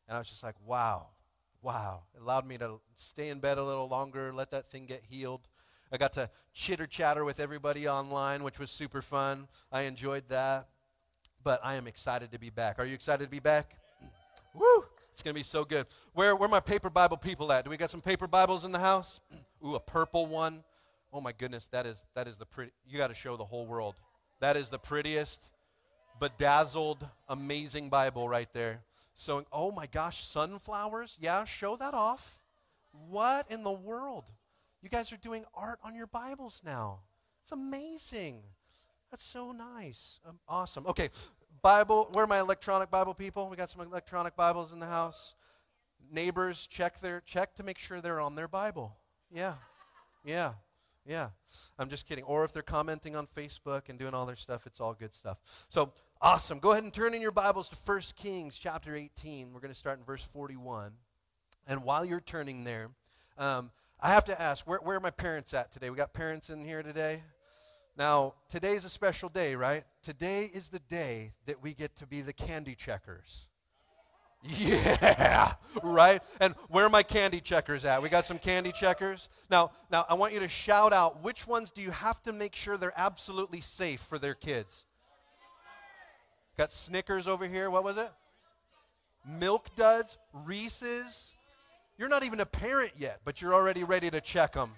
[0.08, 1.06] And I was just like, wow,
[1.62, 2.02] wow.
[2.16, 5.48] It allowed me to stay in bed a little longer, let that thing get healed.
[5.92, 9.48] I got to chitter chatter with everybody online, which was super fun.
[9.72, 10.68] I enjoyed that.
[11.44, 12.80] But I am excited to be back.
[12.80, 13.78] Are you excited to be back?
[14.54, 14.86] Woo!
[15.12, 15.88] It's going to be so good.
[16.14, 17.66] Where, where my paper Bible people at?
[17.66, 19.20] Do we got some paper Bibles in the house?
[19.66, 20.64] Ooh, a purple one.
[21.14, 22.72] Oh my goodness, that is that is the pretty.
[22.88, 23.96] You got to show the whole world.
[24.40, 25.52] That is the prettiest,
[26.20, 28.82] bedazzled, amazing Bible right there.
[29.14, 31.18] So, oh my gosh, sunflowers.
[31.20, 32.42] Yeah, show that off.
[33.10, 34.32] What in the world?
[34.82, 37.02] You guys are doing art on your Bibles now.
[37.44, 38.42] It's amazing.
[39.12, 40.20] That's so nice.
[40.28, 40.88] Um, awesome.
[40.88, 41.10] Okay,
[41.62, 42.10] Bible.
[42.14, 43.48] Where are my electronic Bible people?
[43.48, 45.36] We got some electronic Bibles in the house.
[46.12, 48.98] Neighbors, check their check to make sure they're on their Bible.
[49.32, 49.54] Yeah,
[50.26, 50.54] yeah,
[51.06, 51.30] yeah.
[51.78, 52.24] I'm just kidding.
[52.24, 55.38] Or if they're commenting on Facebook and doing all their stuff, it's all good stuff.
[55.70, 56.58] So awesome.
[56.58, 59.54] Go ahead and turn in your Bibles to 1 Kings chapter 18.
[59.54, 60.94] We're going to start in verse 41.
[61.68, 62.90] And while you're turning there,
[63.38, 63.70] um,
[64.02, 65.90] I have to ask, where, where are my parents at today?
[65.92, 67.22] We got parents in here today?
[67.98, 69.84] Now, today's a special day, right?
[70.02, 73.48] Today is the day that we get to be the candy checkers.
[74.44, 76.24] Yeah, right?
[76.40, 78.02] And where are my candy checkers at?
[78.02, 79.30] We got some candy checkers.
[79.52, 82.56] Now, now I want you to shout out which ones do you have to make
[82.56, 84.86] sure they're absolutely safe for their kids?
[86.58, 87.70] Got Snickers over here.
[87.70, 88.10] What was it?
[89.28, 91.36] Milk Duds, Reese's.
[92.02, 94.72] You're not even a parent yet, but you're already ready to check them.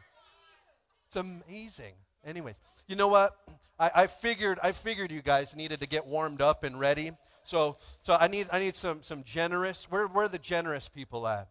[1.06, 1.94] It's amazing.
[2.26, 2.56] Anyways,
[2.86, 3.34] you know what?
[3.80, 7.12] I, I figured I figured you guys needed to get warmed up and ready.
[7.46, 9.90] So so I need I need some some generous.
[9.90, 11.48] Where where are the generous people at?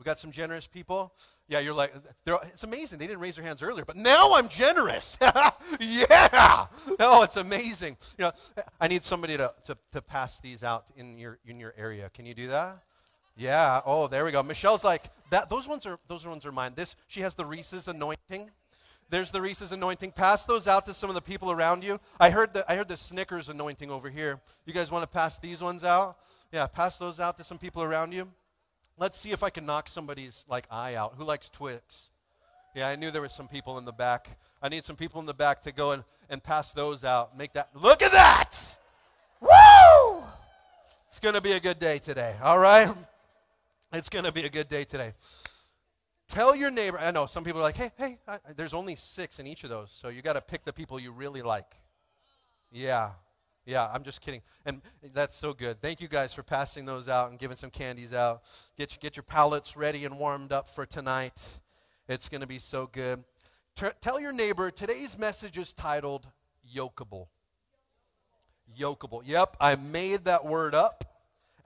[0.00, 1.14] We got some generous people.
[1.46, 1.94] Yeah, you're like
[2.26, 2.98] it's amazing.
[2.98, 5.18] They didn't raise their hands earlier, but now I'm generous.
[5.78, 6.66] yeah.
[6.98, 7.96] Oh, it's amazing.
[8.18, 8.32] You know,
[8.80, 12.10] I need somebody to, to, to pass these out in your in your area.
[12.12, 12.80] Can you do that?
[13.36, 13.80] Yeah.
[13.86, 14.42] Oh, there we go.
[14.42, 15.48] Michelle's like that.
[15.48, 16.72] Those ones are those ones are mine.
[16.74, 18.50] This she has the Reese's anointing.
[19.08, 20.12] There's the Reese's anointing.
[20.12, 21.98] Pass those out to some of the people around you.
[22.20, 24.40] I heard the I heard the Snickers anointing over here.
[24.66, 26.16] You guys want to pass these ones out?
[26.52, 28.28] Yeah, pass those out to some people around you.
[28.98, 31.14] Let's see if I can knock somebody's like eye out.
[31.16, 32.10] Who likes Twix?
[32.74, 34.38] Yeah, I knew there was some people in the back.
[34.62, 37.36] I need some people in the back to go and, and pass those out.
[37.36, 38.78] Make that look at that!
[39.40, 40.22] Woo!
[41.08, 42.88] It's gonna be a good day today, all right?
[43.92, 45.14] It's gonna be a good day today.
[46.28, 46.98] Tell your neighbor.
[47.00, 49.70] I know some people are like, hey, hey, I, there's only six in each of
[49.70, 51.74] those, so you got to pick the people you really like.
[52.70, 53.10] Yeah,
[53.66, 54.42] yeah, I'm just kidding.
[54.64, 54.80] And
[55.12, 55.82] that's so good.
[55.82, 58.42] Thank you guys for passing those out and giving some candies out.
[58.78, 61.58] Get, get your palates ready and warmed up for tonight.
[62.08, 63.24] It's going to be so good.
[63.74, 66.28] T- tell your neighbor today's message is titled
[66.72, 67.26] Yokeable.
[68.78, 69.22] Yokeable.
[69.24, 71.04] Yep, I made that word up.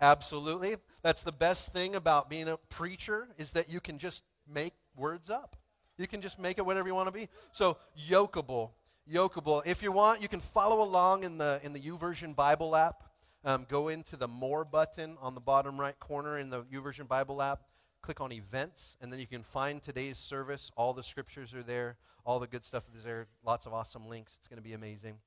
[0.01, 0.75] Absolutely.
[1.03, 5.31] That's the best thing about being a preacher is that you can just make words
[5.31, 5.57] up.
[5.99, 7.29] You can just make it whatever you want to be.
[7.53, 7.79] So,
[8.09, 8.71] yokeable.
[9.11, 9.63] Yokeable.
[9.67, 13.05] If you want, you can follow along in the in the YouVersion Bible app.
[13.45, 17.43] Um, go into the More button on the bottom right corner in the YouVersion Bible
[17.43, 17.61] app.
[18.01, 20.71] Click on Events, and then you can find today's service.
[20.77, 21.97] All the scriptures are there.
[22.25, 23.27] All the good stuff is there.
[23.45, 24.37] Lots of awesome links.
[24.39, 25.19] It's going to be amazing.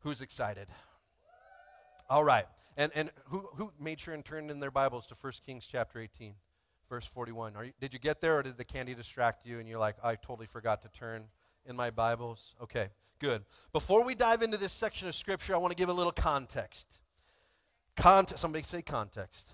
[0.00, 0.68] Who's excited?
[2.08, 2.46] All right.
[2.76, 6.00] And, and who, who made sure and turned in their Bibles to 1 Kings chapter
[6.00, 6.34] 18,
[6.88, 7.54] verse 41?
[7.64, 10.14] You, did you get there, or did the candy distract you and you're like, I
[10.14, 11.24] totally forgot to turn
[11.66, 12.54] in my Bibles?
[12.62, 13.42] Okay, good.
[13.72, 17.00] Before we dive into this section of Scripture, I want to give a little context.
[17.96, 18.40] Context.
[18.40, 19.52] Somebody say context.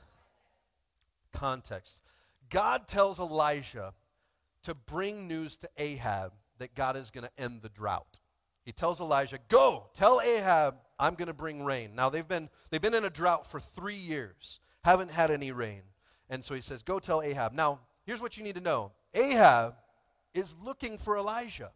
[1.33, 2.03] Context.
[2.49, 3.93] God tells Elijah
[4.63, 8.21] to bring news to Ahab that God is going to end the drought.
[8.65, 11.95] He tells Elijah, Go, tell Ahab I'm going to bring rain.
[11.95, 15.83] Now, they've been, they've been in a drought for three years, haven't had any rain.
[16.29, 17.53] And so he says, Go tell Ahab.
[17.53, 19.75] Now, here's what you need to know Ahab
[20.35, 21.73] is looking for Elijah,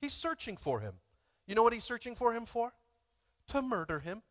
[0.00, 0.94] he's searching for him.
[1.46, 2.72] You know what he's searching for him for?
[3.48, 4.22] To murder him.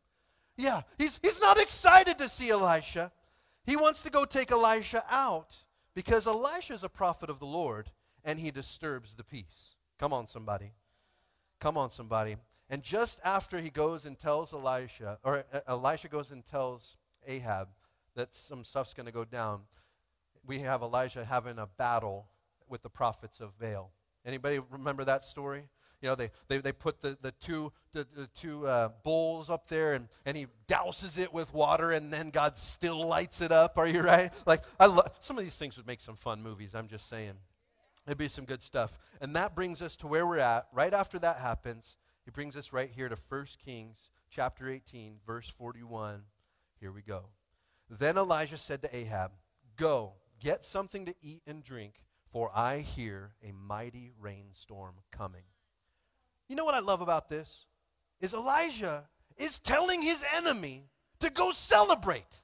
[0.56, 3.12] Yeah, he's, he's not excited to see Elisha.
[3.66, 7.92] He wants to go take Elisha out because Elisha is a prophet of the Lord
[8.24, 9.76] and he disturbs the peace.
[10.00, 10.72] Come on, somebody.
[11.60, 12.38] Come on, somebody.
[12.70, 16.98] And just after he goes and tells Elisha, or uh, Elisha goes and tells
[17.28, 17.70] Ahab
[18.16, 19.62] that some stuff's going to go down,
[20.46, 22.28] we have Elijah having a battle
[22.68, 23.92] with the prophets of Baal.
[24.26, 25.64] Anybody remember that story?
[26.02, 29.68] You know, they, they, they put the, the two, the, the two uh, bowls up
[29.68, 33.78] there and, and he douses it with water and then God still lights it up.
[33.78, 34.32] Are you right?
[34.46, 37.34] Like, I lo- some of these things would make some fun movies, I'm just saying.
[38.08, 38.98] It'd be some good stuff.
[39.20, 40.68] And that brings us to where we're at.
[40.72, 41.98] Right after that happens,
[42.30, 46.22] he brings us right here to 1 Kings chapter 18, verse 41.
[46.80, 47.30] Here we go.
[47.90, 49.32] Then Elijah said to Ahab,
[49.76, 55.42] Go, get something to eat and drink, for I hear a mighty rainstorm coming.
[56.48, 57.66] You know what I love about this?
[58.22, 62.44] Is Elijah is telling his enemy to go celebrate.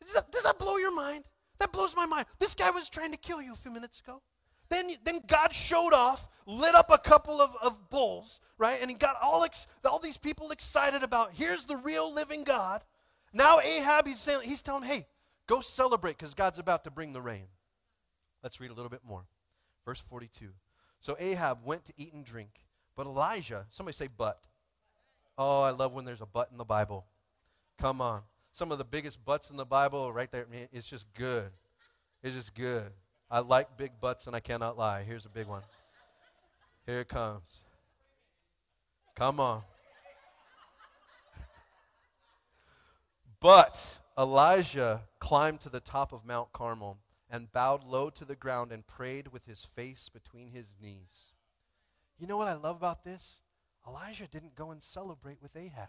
[0.00, 1.26] Does that, does that blow your mind?
[1.60, 2.24] That blows my mind.
[2.38, 4.22] This guy was trying to kill you a few minutes ago.
[4.70, 8.78] Then, then God showed off, lit up a couple of, of bulls, right?
[8.80, 12.82] And he got all, ex, all these people excited about here's the real living God.
[13.32, 15.06] Now Ahab, he's, saying, he's telling, hey,
[15.46, 17.46] go celebrate because God's about to bring the rain.
[18.42, 19.24] Let's read a little bit more.
[19.84, 20.48] Verse 42.
[21.00, 22.50] So Ahab went to eat and drink,
[22.96, 24.48] but Elijah, somebody say but.
[25.36, 27.06] Oh, I love when there's a but in the Bible.
[27.78, 28.22] Come on.
[28.52, 30.46] Some of the biggest buts in the Bible right there.
[30.72, 31.50] It's just good.
[32.22, 32.90] It's just good.
[33.30, 35.02] I like big butts and I cannot lie.
[35.02, 35.62] Here's a big one.
[36.86, 37.62] Here it comes.
[39.14, 39.62] Come on.
[43.40, 46.98] But Elijah climbed to the top of Mount Carmel
[47.30, 51.34] and bowed low to the ground and prayed with his face between his knees.
[52.18, 53.40] You know what I love about this?
[53.86, 55.88] Elijah didn't go and celebrate with Ahab.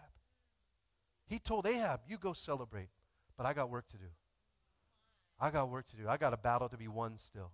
[1.26, 2.90] He told Ahab, You go celebrate,
[3.36, 4.06] but I got work to do.
[5.40, 6.08] I got work to do.
[6.08, 7.52] I got a battle to be won still.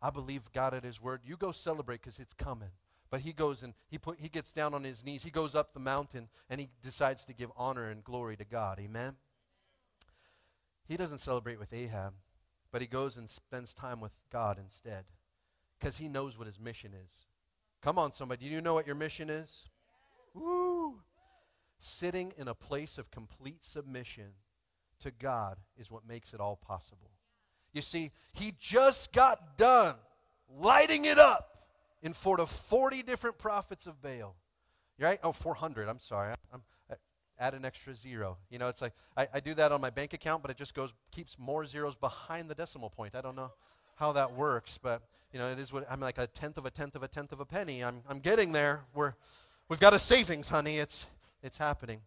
[0.00, 1.22] I believe God at His word.
[1.24, 2.70] You go celebrate because it's coming.
[3.10, 5.22] But he goes and he put he gets down on his knees.
[5.22, 8.80] He goes up the mountain and he decides to give honor and glory to God.
[8.80, 9.14] Amen.
[10.88, 12.14] He doesn't celebrate with Ahab,
[12.72, 15.04] but he goes and spends time with God instead
[15.78, 17.26] because he knows what his mission is.
[17.82, 18.46] Come on, somebody.
[18.46, 19.68] Do you know what your mission is?
[20.34, 20.96] Woo!
[21.78, 24.32] Sitting in a place of complete submission
[25.00, 27.10] to God is what makes it all possible.
[27.76, 29.96] You see, he just got done
[30.58, 31.66] lighting it up
[32.02, 34.34] in front of 40 different prophets of Baal.
[34.98, 35.18] Right?
[35.22, 35.86] Oh, 400.
[35.86, 36.32] I'm sorry.
[36.54, 36.96] I'm, I uh,
[37.38, 38.38] add an extra zero.
[38.48, 40.74] You know, it's like I, I do that on my bank account, but it just
[40.74, 43.14] goes keeps more zeros behind the decimal point.
[43.14, 43.52] I don't know
[43.96, 46.70] how that works, but you know, it is what I'm like a tenth of a
[46.70, 47.84] tenth of a tenth of a penny.
[47.84, 48.84] I'm I'm getting there.
[48.94, 49.12] We're
[49.68, 50.78] we've got a savings, honey.
[50.78, 51.08] It's
[51.42, 52.00] it's happening.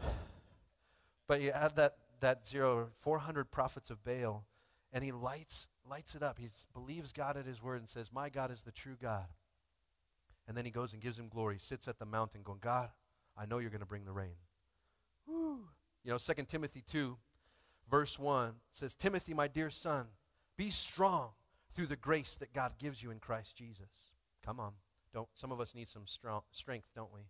[1.28, 4.44] But you add that, that zero, 400 prophets of Baal,
[4.92, 6.38] and he lights, lights it up.
[6.38, 9.26] He believes God at his word and says, My God is the true God.
[10.48, 12.90] And then he goes and gives him glory, He sits at the mountain going, God,
[13.36, 14.36] I know you're going to bring the rain.
[15.26, 15.58] Woo.
[16.04, 17.16] You know, 2 Timothy 2,
[17.90, 20.06] verse 1 says, Timothy, my dear son,
[20.56, 21.30] be strong
[21.72, 24.12] through the grace that God gives you in Christ Jesus.
[24.44, 24.72] Come on.
[25.12, 27.22] Don't some of us need some strong, strength, don't we?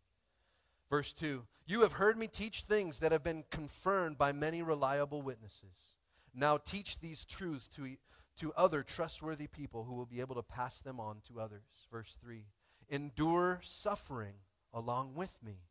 [0.90, 5.22] Verse 2 You have heard me teach things that have been confirmed by many reliable
[5.22, 5.95] witnesses.
[6.36, 7.96] Now teach these truths to,
[8.38, 11.88] to other trustworthy people who will be able to pass them on to others.
[11.90, 12.44] Verse 3
[12.90, 14.34] Endure suffering
[14.72, 15.62] along with me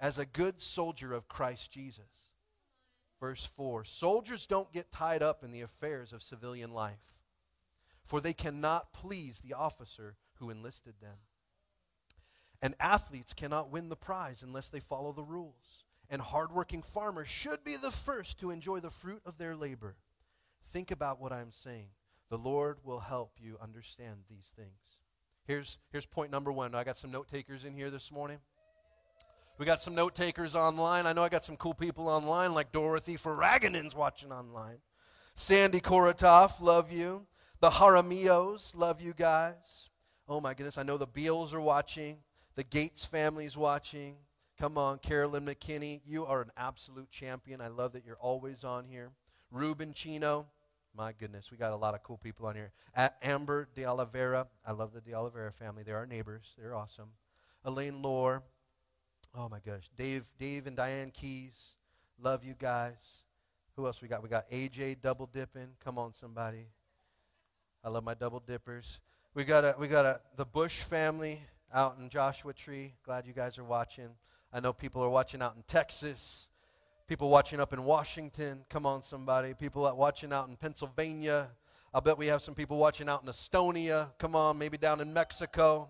[0.00, 2.30] as a good soldier of Christ Jesus.
[3.20, 7.20] Verse 4 Soldiers don't get tied up in the affairs of civilian life,
[8.02, 11.18] for they cannot please the officer who enlisted them.
[12.62, 15.84] And athletes cannot win the prize unless they follow the rules.
[16.10, 19.96] And hardworking farmers should be the first to enjoy the fruit of their labor.
[20.72, 21.90] Think about what I'm saying.
[22.30, 25.00] The Lord will help you understand these things.
[25.46, 26.74] Here's, here's point number one.
[26.74, 28.38] I got some note takers in here this morning.
[29.58, 31.06] We got some note takers online.
[31.06, 34.78] I know I got some cool people online, like Dorothy Farragonen's watching online.
[35.34, 37.26] Sandy Korotov, love you.
[37.60, 39.90] The Haramios, love you guys.
[40.28, 42.18] Oh my goodness, I know the Beals are watching.
[42.54, 44.16] The Gates family's watching.
[44.60, 47.62] Come on, Carolyn McKinney, you are an absolute champion.
[47.62, 49.10] I love that you're always on here.
[49.50, 50.48] Ruben Chino,
[50.94, 52.70] my goodness, we got a lot of cool people on here.
[52.94, 55.82] At Amber De Oliveira, I love the De Oliveira family.
[55.82, 56.54] They're our neighbors.
[56.58, 57.08] They're awesome.
[57.64, 58.42] Elaine Lore,
[59.34, 61.74] oh my gosh, Dave, Dave and Diane Keys,
[62.20, 63.22] love you guys.
[63.76, 64.22] Who else we got?
[64.22, 65.68] We got AJ double dipping.
[65.82, 66.66] Come on, somebody.
[67.82, 69.00] I love my double dippers.
[69.32, 71.40] We got a, we got a, the Bush family
[71.72, 72.92] out in Joshua Tree.
[73.02, 74.10] Glad you guys are watching.
[74.52, 76.48] I know people are watching out in Texas.
[77.06, 78.64] People watching up in Washington.
[78.68, 79.54] Come on, somebody.
[79.54, 81.50] People watching out in Pennsylvania.
[81.92, 84.10] I'll bet we have some people watching out in Estonia.
[84.18, 85.88] Come on, maybe down in Mexico.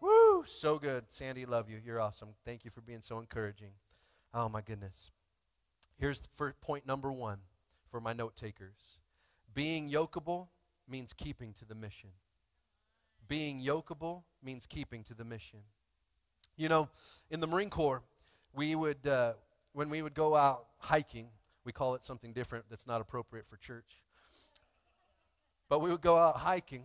[0.00, 1.04] Woo, so good.
[1.08, 1.80] Sandy, love you.
[1.84, 2.30] You're awesome.
[2.44, 3.70] Thank you for being so encouraging.
[4.34, 5.10] Oh, my goodness.
[5.98, 6.28] Here's
[6.60, 7.38] point number one
[7.90, 8.98] for my note takers
[9.54, 10.48] being yokeable
[10.88, 12.10] means keeping to the mission.
[13.26, 15.60] Being yokeable means keeping to the mission.
[16.58, 16.88] You know,
[17.30, 18.02] in the Marine Corps,
[18.52, 19.34] we would, uh,
[19.74, 21.28] when we would go out hiking,
[21.64, 24.02] we call it something different that's not appropriate for church.
[25.68, 26.82] But we would go out hiking,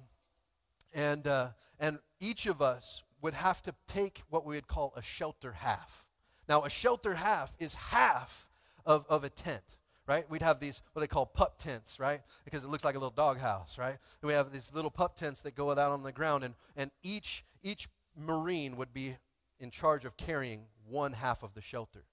[0.94, 1.48] and, uh,
[1.80, 6.06] and each of us would have to take what we would call a shelter half.
[6.48, 8.52] Now, a shelter half is half
[8.86, 10.30] of, of a tent right?
[10.30, 12.20] We'd have these, what they call pup tents, right?
[12.44, 13.98] Because it looks like a little doghouse, right?
[14.22, 16.92] And we have these little pup tents that go out on the ground, and, and
[17.04, 19.16] each, each Marine would be
[19.64, 22.04] in charge of carrying one half of the shelter.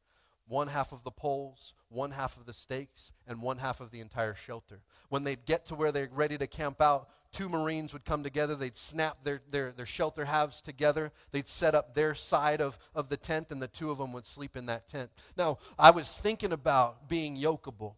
[0.47, 4.01] One half of the poles, one half of the stakes, and one half of the
[4.01, 4.81] entire shelter.
[5.09, 8.57] When they'd get to where they're ready to camp out, two Marines would come together.
[8.57, 11.13] They'd snap their, their, their shelter halves together.
[11.31, 14.27] They'd set up their side of, of the tent, and the two of them would
[14.27, 15.11] sleep in that tent.
[15.37, 17.95] Now, I was thinking about being yokeable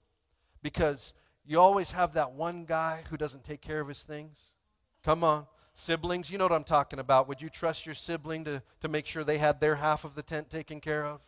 [0.62, 1.14] because
[1.46, 4.54] you always have that one guy who doesn't take care of his things.
[5.02, 5.46] Come on.
[5.74, 7.28] Siblings, you know what I'm talking about.
[7.28, 10.22] Would you trust your sibling to, to make sure they had their half of the
[10.22, 11.20] tent taken care of?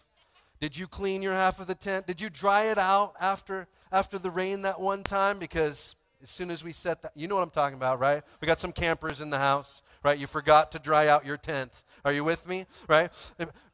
[0.61, 2.07] Did you clean your half of the tent?
[2.07, 5.39] Did you dry it out after, after the rain that one time?
[5.39, 8.23] Because as soon as we set that, you know what I'm talking about, right?
[8.41, 10.19] We got some campers in the house, right?
[10.19, 11.85] You forgot to dry out your tent.
[12.03, 13.13] Are you with me, right?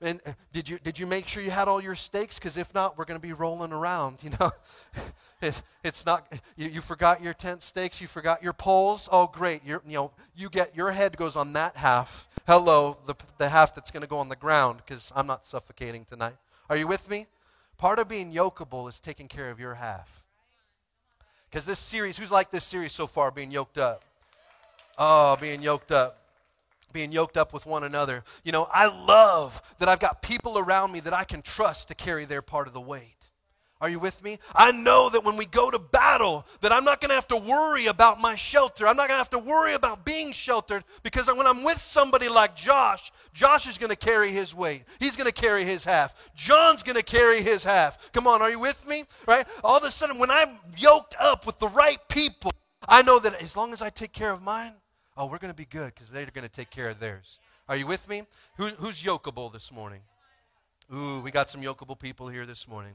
[0.03, 0.20] And,
[0.53, 2.40] did you did you make sure you had all your stakes?
[2.40, 4.24] Because if not, we're going to be rolling around.
[4.24, 4.51] You know,
[5.40, 6.26] it, it's not.
[6.57, 8.01] You, you, forgot your tent stakes.
[8.01, 9.09] You forgot your poles.
[9.12, 9.64] Oh, great!
[9.64, 12.28] you you know you get your head goes on that half.
[12.48, 16.05] Hello, the the half that's going to go on the ground because I'm not suffocating
[16.05, 16.34] tonight.
[16.68, 17.26] Are you with me?
[17.76, 20.19] Part of being yokeable is taking care of your half.
[21.51, 24.05] Because this series, who's like this series so far, being yoked up?
[24.96, 26.18] Oh, being yoked up.
[26.92, 28.22] Being yoked up with one another.
[28.44, 31.94] You know, I love that I've got people around me that I can trust to
[31.94, 33.19] carry their part of the weight.
[33.80, 34.38] Are you with me?
[34.54, 37.36] I know that when we go to battle, that I'm not going to have to
[37.36, 38.86] worry about my shelter.
[38.86, 42.28] I'm not going to have to worry about being sheltered because when I'm with somebody
[42.28, 44.84] like Josh, Josh is going to carry his weight.
[44.98, 46.30] He's going to carry his half.
[46.34, 48.12] John's going to carry his half.
[48.12, 49.04] Come on, are you with me?
[49.26, 49.46] Right?
[49.64, 52.52] All of a sudden, when I'm yoked up with the right people,
[52.86, 54.72] I know that as long as I take care of mine,
[55.16, 57.38] oh, we're going to be good because they're going to take care of theirs.
[57.66, 58.22] Are you with me?
[58.56, 60.00] Who, who's yokeable this morning?
[60.94, 62.94] Ooh, we got some yokeable people here this morning.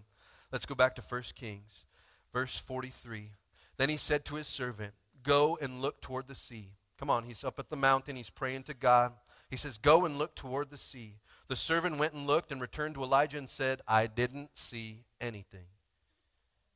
[0.51, 1.85] Let's go back to 1 Kings,
[2.33, 3.31] verse 43.
[3.77, 4.93] Then he said to his servant,
[5.23, 6.69] Go and look toward the sea.
[6.99, 9.13] Come on, he's up at the mountain, he's praying to God.
[9.49, 11.15] He says, Go and look toward the sea.
[11.47, 15.65] The servant went and looked and returned to Elijah and said, I didn't see anything.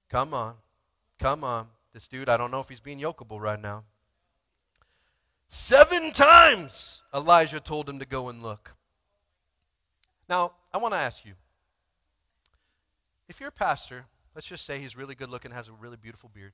[0.09, 0.55] Come on.
[1.19, 1.67] Come on.
[1.93, 3.83] This dude, I don't know if he's being yokeable right now.
[5.47, 8.75] Seven times Elijah told him to go and look.
[10.27, 11.33] Now, I want to ask you
[13.29, 14.05] if you're a pastor,
[14.35, 16.51] let's just say he's really good looking, has a really beautiful beard.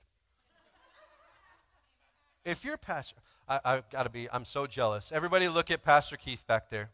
[2.43, 3.15] if you're pastor,
[3.47, 5.11] I, I've got to be, I'm so jealous.
[5.11, 6.89] Everybody look at Pastor Keith back there.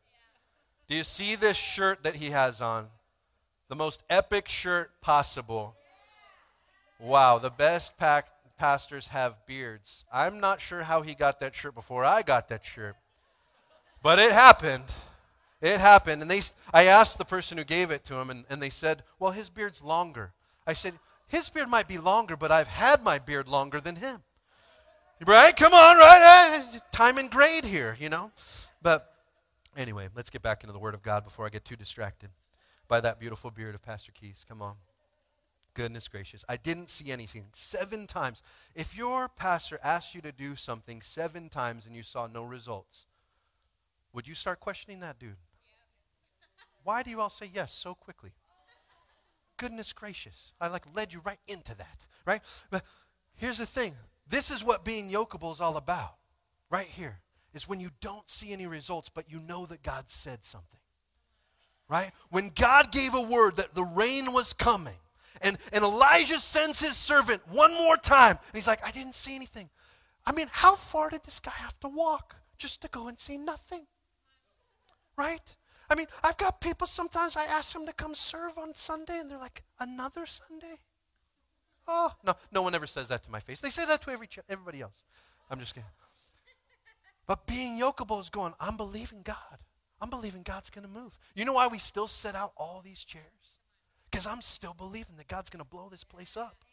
[0.87, 2.87] Do you see this shirt that he has on?
[3.69, 5.75] The most epic shirt possible.
[6.99, 8.27] Wow, the best pack,
[8.59, 10.05] pastors have beards.
[10.13, 12.95] I'm not sure how he got that shirt before I got that shirt.
[14.03, 14.83] But it happened.
[15.61, 16.21] It happened.
[16.21, 16.41] And they,
[16.73, 19.49] I asked the person who gave it to him, and, and they said, Well, his
[19.49, 20.33] beard's longer.
[20.65, 20.93] I said,
[21.27, 24.23] His beard might be longer, but I've had my beard longer than him.
[25.25, 25.55] Right?
[25.55, 26.61] Come on, right?
[26.73, 28.31] Eh, time and grade here, you know?
[28.81, 29.13] But
[29.77, 32.31] anyway, let's get back into the Word of God before I get too distracted
[32.87, 34.43] by that beautiful beard of Pastor Keys.
[34.49, 34.75] Come on.
[35.75, 36.43] Goodness gracious.
[36.49, 37.45] I didn't see anything.
[37.53, 38.41] Seven times.
[38.75, 43.05] If your pastor asked you to do something seven times and you saw no results,
[44.11, 45.37] would you start questioning that dude?
[46.83, 48.31] Why do you all say yes so quickly?
[49.57, 50.53] Goodness gracious.
[50.59, 52.41] I like led you right into that, right?
[52.69, 52.83] But
[53.35, 53.93] here's the thing
[54.27, 56.15] this is what being yokeable is all about,
[56.69, 57.19] right here.
[57.53, 60.79] Is when you don't see any results, but you know that God said something.
[61.89, 62.11] Right?
[62.29, 64.95] When God gave a word that the rain was coming,
[65.41, 69.35] and, and Elijah sends his servant one more time, and he's like, I didn't see
[69.35, 69.69] anything.
[70.25, 73.37] I mean, how far did this guy have to walk just to go and see
[73.37, 73.85] nothing?
[75.17, 75.55] Right?
[75.91, 79.29] I mean, I've got people sometimes I ask them to come serve on Sunday, and
[79.29, 80.77] they're like, another Sunday?
[81.85, 83.59] Oh, no, no one ever says that to my face.
[83.59, 85.03] They say that to every ch- everybody else.
[85.49, 85.89] I'm just kidding.
[87.27, 89.35] But being yokeable is going, I'm believing God.
[89.99, 91.17] I'm believing God's going to move.
[91.35, 93.57] You know why we still set out all these chairs?
[94.09, 96.63] Because I'm still believing that God's going to blow this place up.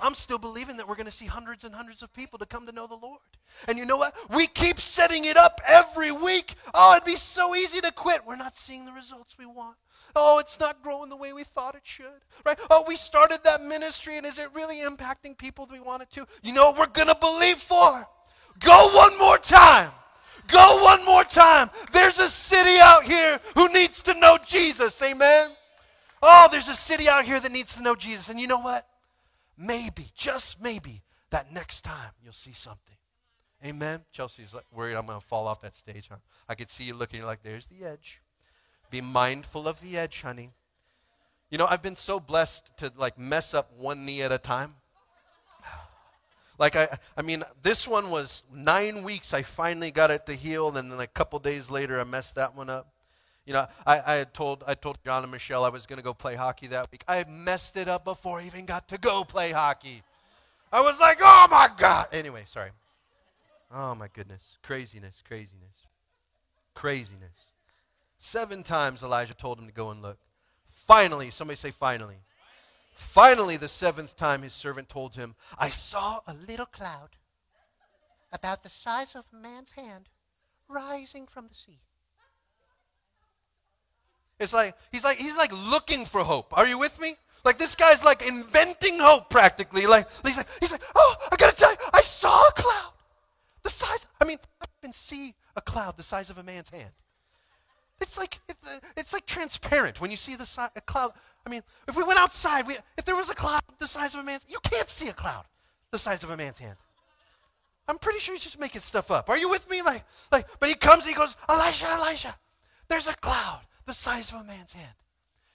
[0.00, 2.66] I'm still believing that we're going to see hundreds and hundreds of people to come
[2.66, 3.20] to know the Lord.
[3.68, 4.16] And you know what?
[4.34, 6.54] We keep setting it up every week.
[6.74, 8.26] Oh, it'd be so easy to quit.
[8.26, 9.76] We're not seeing the results we want.
[10.16, 12.06] Oh, it's not growing the way we thought it should.
[12.44, 12.58] Right?
[12.70, 16.10] Oh, we started that ministry and is it really impacting people that we want it
[16.12, 16.26] to?
[16.42, 18.06] You know what we're going to believe for?
[18.60, 19.90] Go one more time.
[20.48, 21.70] Go one more time.
[21.92, 25.00] There's a city out here who needs to know Jesus.
[25.02, 25.50] Amen.
[26.20, 28.28] Oh, there's a city out here that needs to know Jesus.
[28.28, 28.86] And you know what?
[29.56, 32.96] Maybe, just maybe, that next time you'll see something.
[33.64, 34.04] Amen.
[34.12, 36.16] Chelsea's worried I'm going to fall off that stage, huh?
[36.48, 38.20] I could see you looking like, there's the edge.
[38.90, 40.50] Be mindful of the edge, honey.
[41.50, 44.74] You know, I've been so blessed to like mess up one knee at a time.
[46.58, 46.86] Like I,
[47.16, 49.32] I mean, this one was nine weeks.
[49.34, 52.54] I finally got it to heal, and then a couple days later, I messed that
[52.54, 52.91] one up.
[53.44, 56.04] You know, I, I had told I told John and Michelle I was going to
[56.04, 57.04] go play hockey that week.
[57.08, 60.02] I messed it up before I even got to go play hockey.
[60.72, 62.06] I was like, oh my god.
[62.12, 62.70] Anyway, sorry.
[63.74, 65.86] Oh my goodness, craziness, craziness,
[66.74, 67.48] craziness.
[68.18, 70.18] Seven times Elijah told him to go and look.
[70.66, 72.16] Finally, somebody say finally.
[72.94, 77.10] Finally, the seventh time his servant told him, I saw a little cloud
[78.32, 80.08] about the size of a man's hand
[80.68, 81.80] rising from the sea.
[84.42, 86.56] It's like he's like he's like looking for hope.
[86.58, 87.14] Are you with me?
[87.44, 89.86] Like this guy's like inventing hope practically.
[89.86, 92.92] Like he's like he's like, oh, I gotta tell you, I saw a cloud.
[93.62, 96.90] The size, I mean, I can see a cloud the size of a man's hand.
[98.00, 101.12] It's like it's, it's like transparent when you see the si- a cloud.
[101.46, 104.20] I mean, if we went outside, we, if there was a cloud the size of
[104.20, 105.44] a man's, you can't see a cloud
[105.92, 106.76] the size of a man's hand.
[107.88, 109.28] I'm pretty sure he's just making stuff up.
[109.28, 109.82] Are you with me?
[109.82, 112.34] Like, like, but he comes, he goes, Elisha, Elisha,
[112.88, 114.94] there's a cloud the size of a man's hand.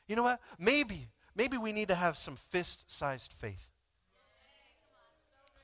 [0.07, 0.39] You know what?
[0.59, 3.69] Maybe, maybe we need to have some fist-sized faith.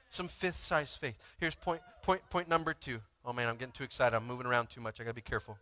[0.09, 1.35] Some fist-sized faith.
[1.39, 2.99] Here's point, point, point number two.
[3.25, 4.15] Oh man, I'm getting too excited.
[4.15, 4.99] I'm moving around too much.
[4.99, 5.57] I gotta be careful.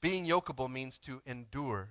[0.00, 1.90] Being yokeable means to endure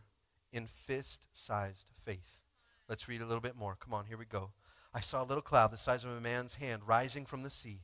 [0.51, 2.41] in fist sized faith.
[2.87, 3.75] Let's read a little bit more.
[3.79, 4.51] Come on, here we go.
[4.93, 7.81] I saw a little cloud the size of a man's hand rising from the sea.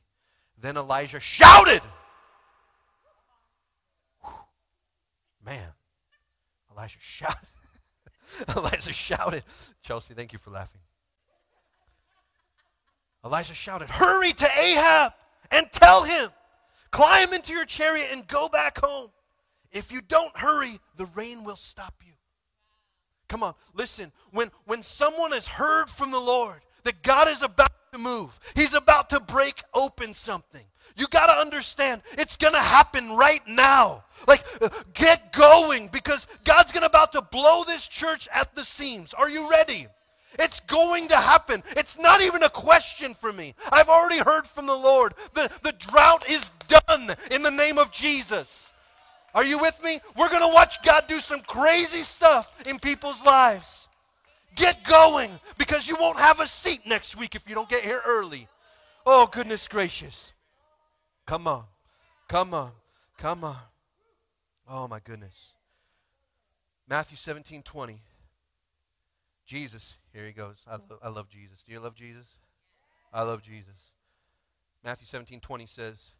[0.58, 1.80] Then Elijah shouted.
[4.24, 4.34] Whew.
[5.44, 5.72] Man,
[6.76, 7.48] Elijah shouted.
[8.56, 9.42] Elijah shouted.
[9.82, 10.80] Chelsea, thank you for laughing.
[13.24, 15.12] Elijah shouted, Hurry to Ahab
[15.50, 16.28] and tell him,
[16.90, 19.08] climb into your chariot and go back home.
[19.72, 22.12] If you don't hurry, the rain will stop you.
[23.28, 24.12] Come on, listen.
[24.30, 28.74] When, when someone has heard from the Lord that God is about to move, He's
[28.74, 30.64] about to break open something.
[30.96, 34.04] You got to understand, it's going to happen right now.
[34.26, 38.64] Like, uh, get going because God's going to about to blow this church at the
[38.64, 39.12] seams.
[39.12, 39.86] Are you ready?
[40.38, 41.62] It's going to happen.
[41.76, 43.54] It's not even a question for me.
[43.72, 45.14] I've already heard from the Lord.
[45.34, 48.72] The, the drought is done in the name of Jesus.
[49.34, 49.98] Are you with me?
[50.16, 53.85] We're going to watch God do some crazy stuff in people's lives.
[54.56, 58.00] Get going because you won't have a seat next week if you don't get here
[58.06, 58.48] early.
[59.04, 60.32] Oh, goodness gracious.
[61.26, 61.64] Come on.
[62.28, 62.72] Come on.
[63.18, 63.56] Come on.
[64.68, 65.52] Oh, my goodness.
[66.88, 68.00] Matthew 17 20.
[69.46, 70.64] Jesus, here he goes.
[70.68, 71.62] I, lo- I love Jesus.
[71.62, 72.26] Do you love Jesus?
[73.12, 73.92] I love Jesus.
[74.84, 76.12] Matthew 17 20 says,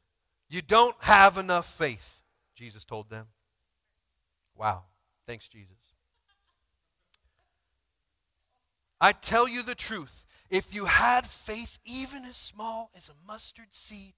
[0.48, 2.22] You don't have enough faith,
[2.54, 3.26] Jesus told them.
[4.56, 4.84] Wow.
[5.26, 5.85] Thanks, Jesus.
[9.00, 10.26] I tell you the truth.
[10.50, 14.14] If you had faith even as small as a mustard seed,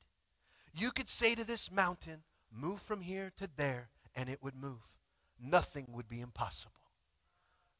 [0.75, 4.81] you could say to this mountain, Move from here to there, and it would move.
[5.41, 6.73] Nothing would be impossible.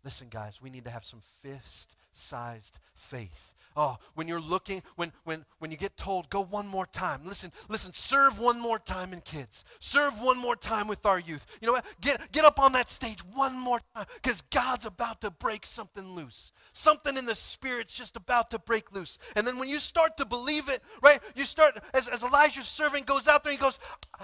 [0.05, 3.55] Listen, guys, we need to have some fist sized faith.
[3.77, 7.21] Oh, when you're looking, when, when, when you get told, go one more time.
[7.25, 9.65] Listen, listen, serve one more time in kids.
[9.79, 11.59] Serve one more time with our youth.
[11.61, 11.87] You know what?
[12.01, 16.15] Get, get up on that stage one more time because God's about to break something
[16.15, 16.53] loose.
[16.73, 19.19] Something in the spirit's just about to break loose.
[19.37, 23.07] And then when you start to believe it, right, you start, as, as Elijah's servant
[23.07, 23.79] goes out there, he goes,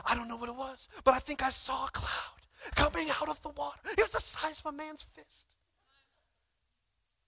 [0.06, 3.28] I don't know what it was, but I think I saw a cloud coming out
[3.28, 3.78] of the water.
[3.92, 5.54] It was the size of a man's fist.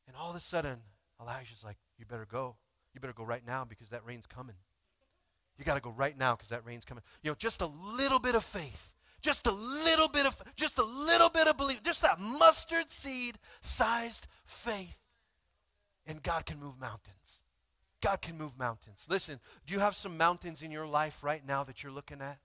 [0.06, 0.78] And all of a sudden,
[1.20, 2.56] Elijah's like, You better go.
[2.94, 4.56] You better go right now because that rain's coming.
[5.58, 7.02] You got to go right now because that rain's coming.
[7.22, 8.94] You know, just a little bit of faith.
[9.22, 11.82] Just a little bit of just a little bit of belief.
[11.82, 15.00] Just that mustard seed sized faith.
[16.06, 17.40] And God can move mountains.
[18.02, 19.06] God can move mountains.
[19.10, 22.38] Listen, do you have some mountains in your life right now that you're looking at?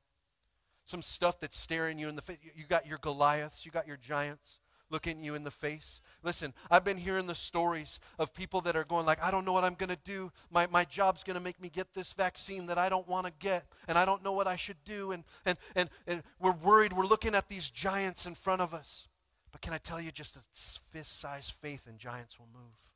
[0.85, 2.39] Some stuff that's staring you in the face.
[2.55, 4.59] You got your Goliaths, you got your giants
[4.91, 6.01] looking you in the face.
[6.23, 9.53] Listen, I've been hearing the stories of people that are going like, I don't know
[9.53, 10.31] what I'm going to do.
[10.51, 13.33] My, my job's going to make me get this vaccine that I don't want to
[13.39, 15.11] get, and I don't know what I should do.
[15.11, 16.93] And, and, and, and we're worried.
[16.93, 19.07] We're looking at these giants in front of us.
[19.51, 22.89] But can I tell you, just a fist-sized faith and giants will move.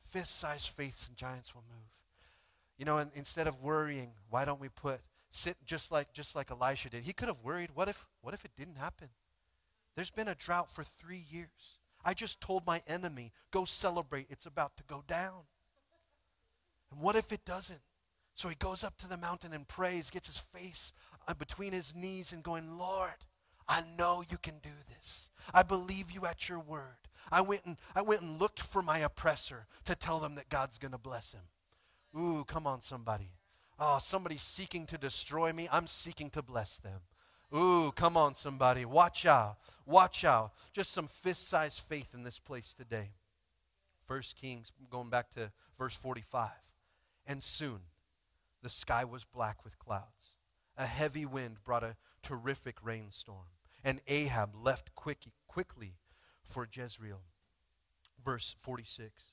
[0.00, 1.90] Fist-sized faith and giants will move.
[2.78, 5.00] You know, and instead of worrying, why don't we put
[5.30, 7.02] sit just like just like Elisha did?
[7.04, 9.08] He could have worried, what if what if it didn't happen?
[9.96, 11.78] There's been a drought for three years.
[12.04, 14.26] I just told my enemy, go celebrate.
[14.30, 15.42] It's about to go down.
[16.90, 17.80] And what if it doesn't?
[18.34, 20.92] So he goes up to the mountain and prays, gets his face
[21.28, 23.24] uh, between his knees and going, Lord,
[23.68, 25.28] I know you can do this.
[25.52, 26.96] I believe you at your word.
[27.30, 30.78] I went and I went and looked for my oppressor to tell them that God's
[30.78, 31.42] going to bless him.
[32.18, 33.30] Ooh, come on somebody.
[33.78, 35.68] Oh, somebody's seeking to destroy me.
[35.70, 37.00] I'm seeking to bless them.
[37.54, 38.84] Ooh, come on, somebody.
[38.84, 39.56] Watch out.
[39.86, 40.52] Watch out.
[40.72, 43.10] Just some fist sized faith in this place today.
[44.06, 46.50] First Kings, going back to verse 45.
[47.26, 47.80] And soon
[48.62, 50.36] the sky was black with clouds.
[50.76, 53.46] A heavy wind brought a terrific rainstorm.
[53.82, 55.94] And Ahab left quick, quickly
[56.42, 57.22] for Jezreel.
[58.22, 59.32] Verse 46.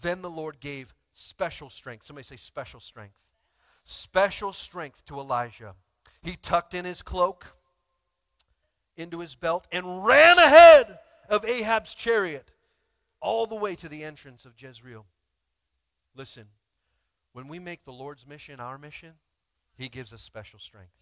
[0.00, 2.04] Then the Lord gave special strength.
[2.04, 3.28] Somebody say special strength.
[3.84, 5.74] Special strength to Elijah
[6.24, 7.54] he tucked in his cloak
[8.96, 10.98] into his belt and ran ahead
[11.28, 12.50] of Ahab's chariot
[13.20, 15.04] all the way to the entrance of Jezreel.
[16.16, 16.46] Listen,
[17.32, 19.12] when we make the Lord's mission our mission,
[19.76, 20.92] he gives us special strength.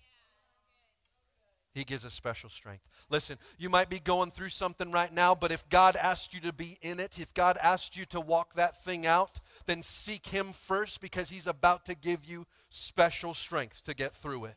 [1.74, 2.88] He gives us special strength.
[3.08, 6.52] Listen, you might be going through something right now, but if God asked you to
[6.52, 10.52] be in it, if God asked you to walk that thing out, then seek Him
[10.52, 14.56] first because He's about to give you special strength to get through it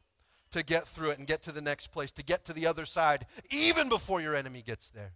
[0.55, 2.85] to get through it and get to the next place, to get to the other
[2.85, 5.11] side, even before your enemy gets there.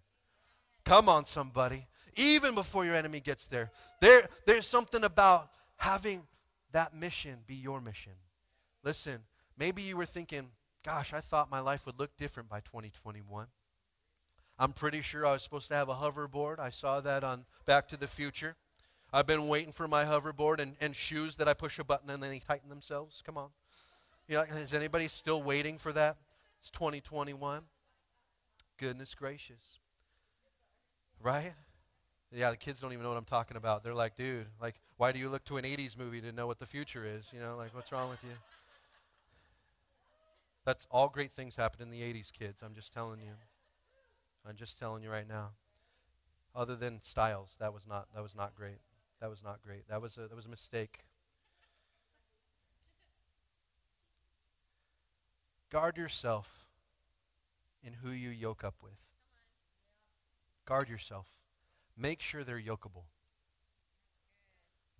[0.84, 1.88] Come on, somebody.
[2.18, 3.72] Even before your enemy gets there.
[4.02, 6.24] there there's something about having
[6.74, 8.12] that mission be your mission.
[8.84, 9.20] Listen,
[9.58, 10.50] maybe you were thinking,
[10.84, 13.48] gosh, I thought my life would look different by 2021.
[14.58, 16.60] I'm pretty sure I was supposed to have a hoverboard.
[16.60, 18.58] I saw that on Back to the Future.
[19.14, 22.22] I've been waiting for my hoverboard and, and shoes that I push a button and
[22.22, 23.24] then they tighten themselves.
[23.26, 23.52] Come on.
[24.30, 26.18] You know, is anybody still waiting for that?
[26.60, 27.64] It's 2021.
[28.78, 29.80] Goodness gracious.
[31.20, 31.54] Right?
[32.32, 33.84] Yeah, the kids don't even know what I'm talking about.
[33.84, 36.60] They're like, dude, like, why do you look to an 80s movie to know what
[36.60, 37.32] the future is?
[37.34, 38.30] You know, like, what's wrong with you?
[40.64, 42.62] That's all great things happened in the 80s, kids.
[42.62, 43.32] I'm just telling you.
[44.48, 45.54] I'm just telling you right now.
[46.56, 48.80] Other than styles, that was not that was not great.
[49.22, 49.88] That was not great.
[49.90, 51.06] That was a that was a mistake.
[55.70, 56.66] Guard yourself
[57.84, 59.00] in who you yoke up with.
[60.66, 61.28] Guard yourself.
[61.98, 63.06] Make sure they're yokeable.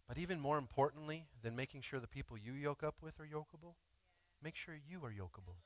[0.08, 3.76] But even more importantly than making sure the people you yoke up with are yokeable,
[4.44, 5.58] make sure you are yokeable.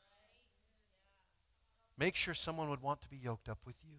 [1.97, 3.97] Make sure someone would want to be yoked up with you.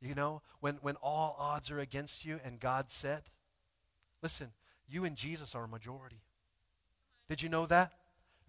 [0.00, 3.22] You know, when, when all odds are against you and God said,
[4.22, 4.52] listen,
[4.88, 6.22] you and Jesus are a majority.
[7.28, 7.92] Did you know that?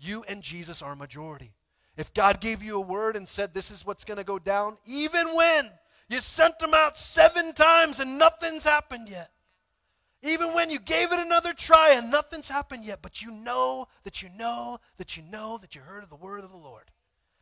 [0.01, 1.53] You and Jesus are majority.
[1.95, 4.77] If God gave you a word and said this is what's going to go down,
[4.85, 5.69] even when
[6.09, 9.29] you sent them out seven times and nothing's happened yet,
[10.23, 14.21] even when you gave it another try and nothing's happened yet, but you know that
[14.23, 16.91] you know that you know that you heard of the word of the Lord.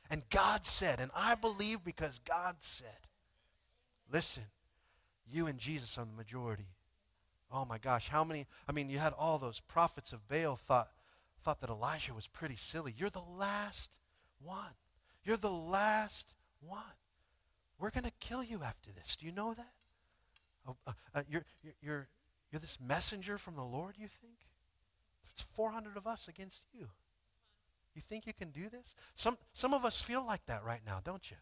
[0.09, 3.07] And God said, and I believe because God said,
[4.11, 4.43] listen,
[5.31, 6.67] you and Jesus are the majority.
[7.51, 8.47] Oh my gosh, how many?
[8.67, 10.89] I mean, you had all those prophets of Baal thought,
[11.39, 12.93] thought that Elijah was pretty silly.
[12.97, 13.99] You're the last
[14.41, 14.75] one.
[15.23, 16.81] You're the last one.
[17.79, 19.15] We're going to kill you after this.
[19.15, 19.73] Do you know that?
[20.67, 21.45] Oh, uh, uh, you're,
[21.81, 22.07] you're,
[22.51, 24.37] you're this messenger from the Lord, you think?
[25.31, 26.89] It's 400 of us against you.
[27.95, 28.95] You think you can do this?
[29.15, 31.37] Some, some of us feel like that right now, don't you?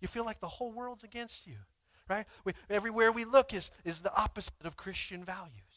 [0.00, 1.56] You feel like the whole world's against you,
[2.08, 2.26] right?
[2.44, 5.67] We, everywhere we look is, is the opposite of Christian values.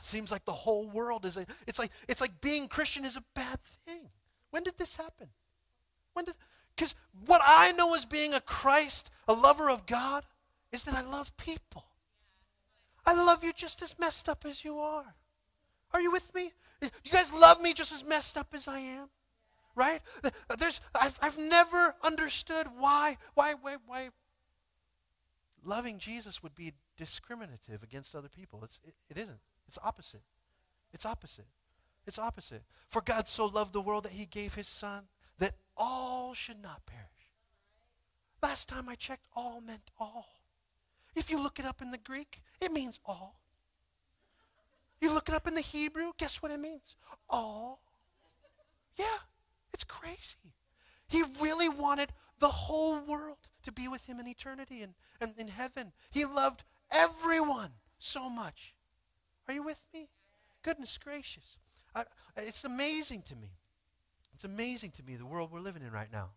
[0.00, 3.24] Seems like the whole world is a, it's like, it's like being Christian is a
[3.34, 4.08] bad thing.
[4.50, 5.28] When did this happen?
[6.14, 6.34] When did,
[6.74, 6.94] because
[7.26, 10.24] what I know as being a Christ, a lover of God,
[10.72, 11.84] is that I love people.
[13.04, 15.14] I love you just as messed up as you are.
[15.92, 16.52] Are you with me?
[16.82, 19.08] You guys love me just as messed up as I am?
[19.74, 20.00] Right?
[20.58, 24.08] There's, I've, I've never understood why, why, why, why
[25.64, 28.60] loving Jesus would be discriminative against other people.
[28.64, 29.38] It's, it, it isn't.
[29.70, 30.24] It's opposite.
[30.92, 31.46] It's opposite.
[32.04, 32.64] It's opposite.
[32.88, 35.04] For God so loved the world that he gave his son
[35.38, 37.06] that all should not perish.
[38.42, 40.26] Last time I checked, all meant all.
[41.14, 43.42] If you look it up in the Greek, it means all.
[45.00, 46.96] You look it up in the Hebrew, guess what it means?
[47.28, 47.80] All.
[48.96, 49.18] Yeah,
[49.72, 50.56] it's crazy.
[51.06, 52.10] He really wanted
[52.40, 55.92] the whole world to be with him in eternity and, and in heaven.
[56.10, 58.74] He loved everyone so much.
[59.50, 60.08] Are you with me?
[60.62, 61.56] Goodness gracious.
[61.92, 62.04] I,
[62.36, 63.48] it's amazing to me.
[64.32, 66.28] It's amazing to me the world we're living in right now.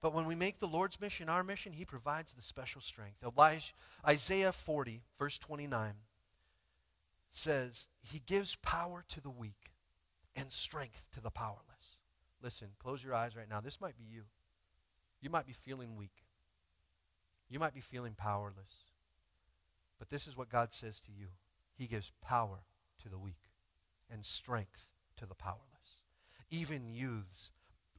[0.00, 3.22] But when we make the Lord's mission our mission, He provides the special strength.
[3.22, 3.74] Elijah,
[4.04, 5.92] Isaiah 40, verse 29,
[7.30, 9.70] says, He gives power to the weak
[10.34, 11.98] and strength to the powerless.
[12.42, 13.60] Listen, close your eyes right now.
[13.60, 14.24] This might be you.
[15.20, 16.24] You might be feeling weak.
[17.48, 18.90] You might be feeling powerless.
[20.00, 21.28] But this is what God says to you
[21.78, 22.64] He gives power
[23.02, 23.52] to the weak
[24.10, 25.62] and strength to the powerless.
[26.50, 27.50] Even youths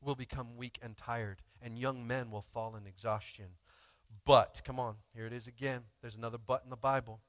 [0.02, 3.46] will become weak and tired, and young men will fall in exhaustion.
[4.26, 5.82] But, come on, here it is again.
[6.02, 7.22] There's another but in the Bible.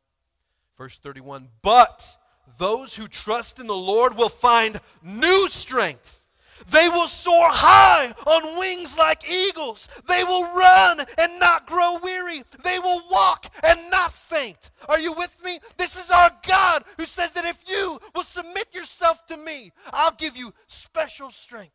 [0.76, 2.16] Verse 31 But
[2.58, 6.28] those who trust in the Lord will find new strength.
[6.68, 9.88] They will soar high on wings like eagles.
[10.06, 12.42] They will run and not grow weary.
[12.62, 14.70] They will walk and not faint.
[14.88, 15.58] Are you with me?
[15.76, 20.12] This is our God who says that if you will submit yourself to me, I'll
[20.12, 21.72] give you special strength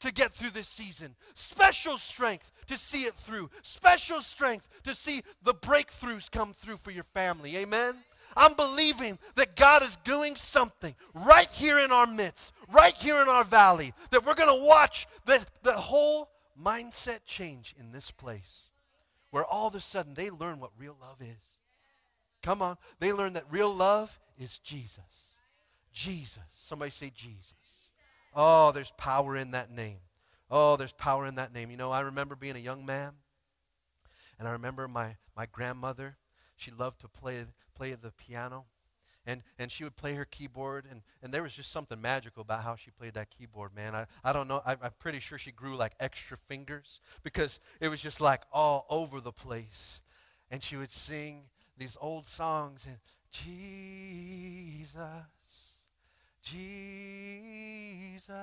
[0.00, 5.20] to get through this season, special strength to see it through, special strength to see
[5.42, 7.56] the breakthroughs come through for your family.
[7.58, 7.94] Amen?
[8.36, 13.28] I'm believing that God is doing something right here in our midst, right here in
[13.28, 18.70] our valley, that we're going to watch the, the whole mindset change in this place,
[19.30, 21.36] where all of a sudden they learn what real love is.
[22.42, 22.76] Come on.
[22.98, 25.04] They learn that real love is Jesus.
[25.92, 26.42] Jesus.
[26.52, 27.54] Somebody say Jesus.
[28.34, 29.98] Oh, there's power in that name.
[30.50, 31.70] Oh, there's power in that name.
[31.70, 33.12] You know, I remember being a young man,
[34.38, 36.16] and I remember my, my grandmother,
[36.60, 37.44] she loved to play,
[37.74, 38.66] play the piano.
[39.26, 42.62] And, and she would play her keyboard, and, and there was just something magical about
[42.62, 43.94] how she played that keyboard, man.
[43.94, 47.88] I, I don't know, I, I'm pretty sure she grew like extra fingers because it
[47.88, 50.00] was just like all over the place.
[50.50, 51.42] And she would sing
[51.76, 52.96] these old songs, and
[53.30, 54.96] Jesus,
[56.42, 58.40] Jesus.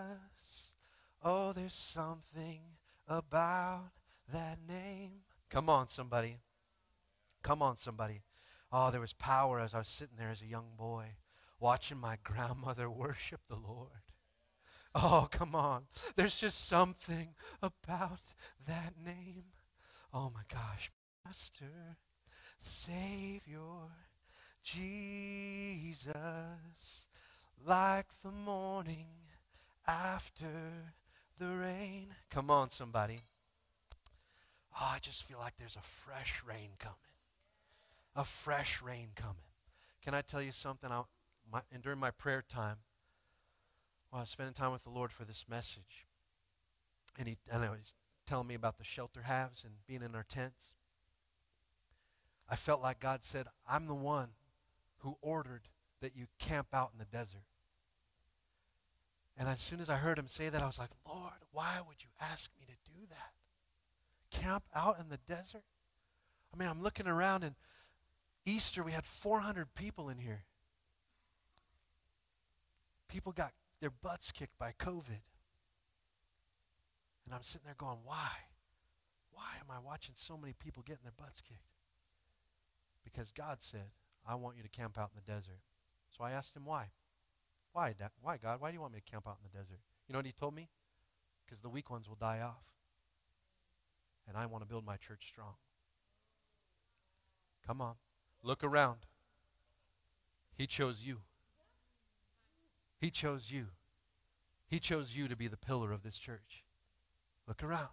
[1.23, 2.61] Oh, there's something
[3.07, 3.89] about
[4.31, 5.23] that name.
[5.49, 6.37] Come on, somebody.
[7.47, 8.23] Come on, somebody.
[8.73, 11.15] Oh, there was power as I was sitting there as a young boy
[11.61, 14.01] watching my grandmother worship the Lord.
[14.93, 15.83] Oh, come on.
[16.17, 17.29] There's just something
[17.63, 18.19] about
[18.67, 19.45] that name.
[20.13, 20.91] Oh my gosh.
[21.25, 21.95] Master,
[22.59, 23.93] Savior,
[24.61, 26.03] Jesus,
[27.65, 29.07] like the morning
[29.87, 30.51] after
[31.39, 32.07] the rain.
[32.29, 33.21] Come on, somebody.
[34.73, 37.06] Oh, I just feel like there's a fresh rain coming
[38.17, 39.35] a fresh rain coming.
[40.03, 40.91] Can I tell you something?
[40.91, 41.03] I,
[41.51, 42.77] my, and during my prayer time,
[44.09, 46.07] while I was spending time with the Lord for this message,
[47.17, 47.95] and he, and he was
[48.25, 50.73] telling me about the shelter halves and being in our tents,
[52.49, 54.29] I felt like God said, I'm the one
[54.99, 55.67] who ordered
[56.01, 57.45] that you camp out in the desert.
[59.37, 62.01] And as soon as I heard him say that, I was like, Lord, why would
[62.01, 64.41] you ask me to do that?
[64.41, 65.63] Camp out in the desert?
[66.51, 67.55] I mean, I'm looking around and
[68.47, 70.45] Easter, we had 400 people in here.
[73.09, 75.21] People got their butts kicked by COVID.
[77.25, 78.29] And I'm sitting there going, why?
[79.33, 81.59] Why am I watching so many people getting their butts kicked?
[83.03, 83.91] Because God said,
[84.25, 85.59] I want you to camp out in the desert.
[86.17, 86.91] So I asked him why.
[87.73, 88.11] Why, Dad?
[88.21, 88.61] Why, God?
[88.61, 89.79] Why do you want me to camp out in the desert?
[90.07, 90.69] You know what he told me?
[91.45, 92.63] Because the weak ones will die off.
[94.25, 95.55] And I want to build my church strong.
[97.65, 97.95] Come on.
[98.47, 98.99] Look around.
[100.55, 101.17] He chose you.
[102.97, 103.65] He chose you.
[104.69, 106.63] He chose you to be the pillar of this church.
[107.45, 107.89] Look around.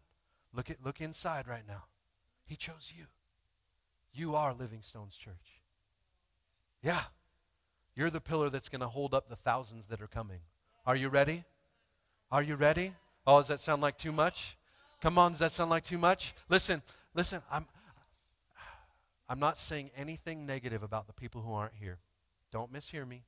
[0.53, 1.87] Look at look inside right now.
[2.47, 3.07] He chose you.
[4.13, 5.61] You are Living Stones Church.
[6.85, 7.03] Yeah.
[7.97, 10.39] You're the pillar that's going to hold up the thousands that are coming.
[10.87, 11.43] Are you ready?
[12.31, 12.93] Are you ready?
[13.27, 14.57] Oh, does that sound like too much?
[15.01, 16.33] Come on, does that sound like too much?
[16.49, 16.81] Listen,
[17.13, 17.67] listen, I'm
[19.29, 21.99] I'm not saying anything negative about the people who aren't here.
[22.53, 23.25] Don't mishear me.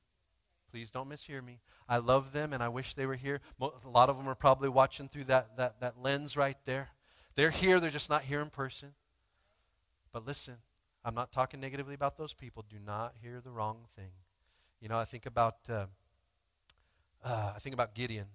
[0.69, 1.59] Please don't mishear me.
[1.87, 3.41] I love them and I wish they were here.
[3.59, 6.89] A lot of them are probably watching through that, that, that lens right there.
[7.35, 8.93] They're here, they're just not here in person.
[10.11, 10.57] But listen,
[11.05, 12.65] I'm not talking negatively about those people.
[12.67, 14.11] Do not hear the wrong thing.
[14.81, 15.85] You know, I think about uh,
[17.23, 18.27] uh, I think about Gideon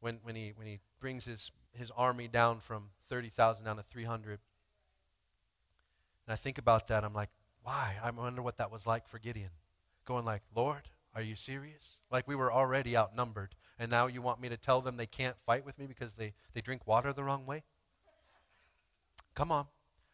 [0.00, 3.82] when, when he when he brings his his army down from thirty thousand down to
[3.82, 4.40] three hundred.
[6.26, 7.04] And I think about that.
[7.04, 7.30] I'm like,
[7.62, 7.96] why?
[8.02, 9.50] I wonder what that was like for Gideon.
[10.04, 10.82] Going like, Lord,
[11.14, 11.98] are you serious?
[12.10, 15.38] Like we were already outnumbered, and now you want me to tell them they can't
[15.38, 17.64] fight with me because they, they drink water the wrong way?
[19.34, 19.66] Come on.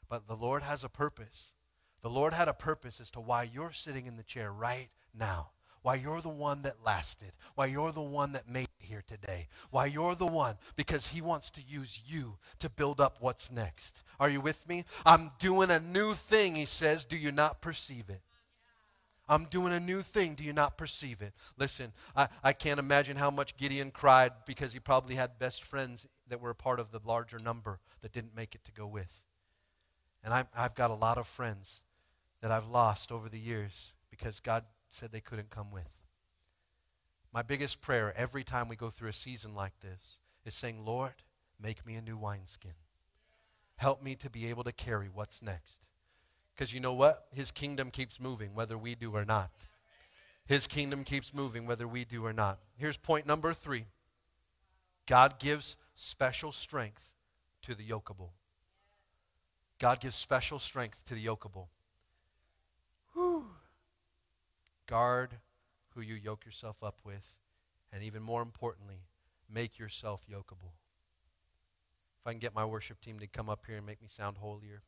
[0.09, 1.55] But the Lord has a purpose.
[2.03, 5.51] The Lord had a purpose as to why you're sitting in the chair right now
[5.83, 9.87] why you're the one that lasted, why you're the one that made here today, why
[9.87, 14.05] you're the one, because He wants to use you to build up what's next.
[14.21, 14.85] Are you with me?
[15.07, 17.07] I'm doing a new thing, He says.
[17.07, 18.21] Do you not perceive it?
[19.29, 20.35] I'm doing a new thing.
[20.35, 21.33] Do you not perceive it?
[21.57, 26.07] Listen, I, I can't imagine how much Gideon cried because he probably had best friends
[26.29, 29.23] that were a part of the larger number that didn't make it to go with.
[30.23, 31.81] And i I've got a lot of friends
[32.43, 36.02] that I've lost over the years because God said they couldn't come with.
[37.33, 41.15] My biggest prayer every time we go through a season like this is saying, Lord,
[41.61, 42.73] make me a new wineskin.
[43.77, 45.81] Help me to be able to carry what's next.
[46.55, 47.27] Because you know what?
[47.35, 49.51] His kingdom keeps moving whether we do or not.
[50.47, 52.59] His kingdom keeps moving whether we do or not.
[52.77, 53.87] Here's point number three
[55.07, 57.13] God gives special strength
[57.63, 58.31] to the yokeable.
[59.79, 61.69] God gives special strength to the yokeable.
[63.15, 63.47] Whew.
[64.87, 65.39] Guard
[65.95, 67.37] who you yoke yourself up with,
[67.93, 69.03] and even more importantly,
[69.53, 70.73] make yourself yokeable.
[72.21, 74.39] If I can get my worship team to come up here and make me sound
[74.39, 74.83] holier,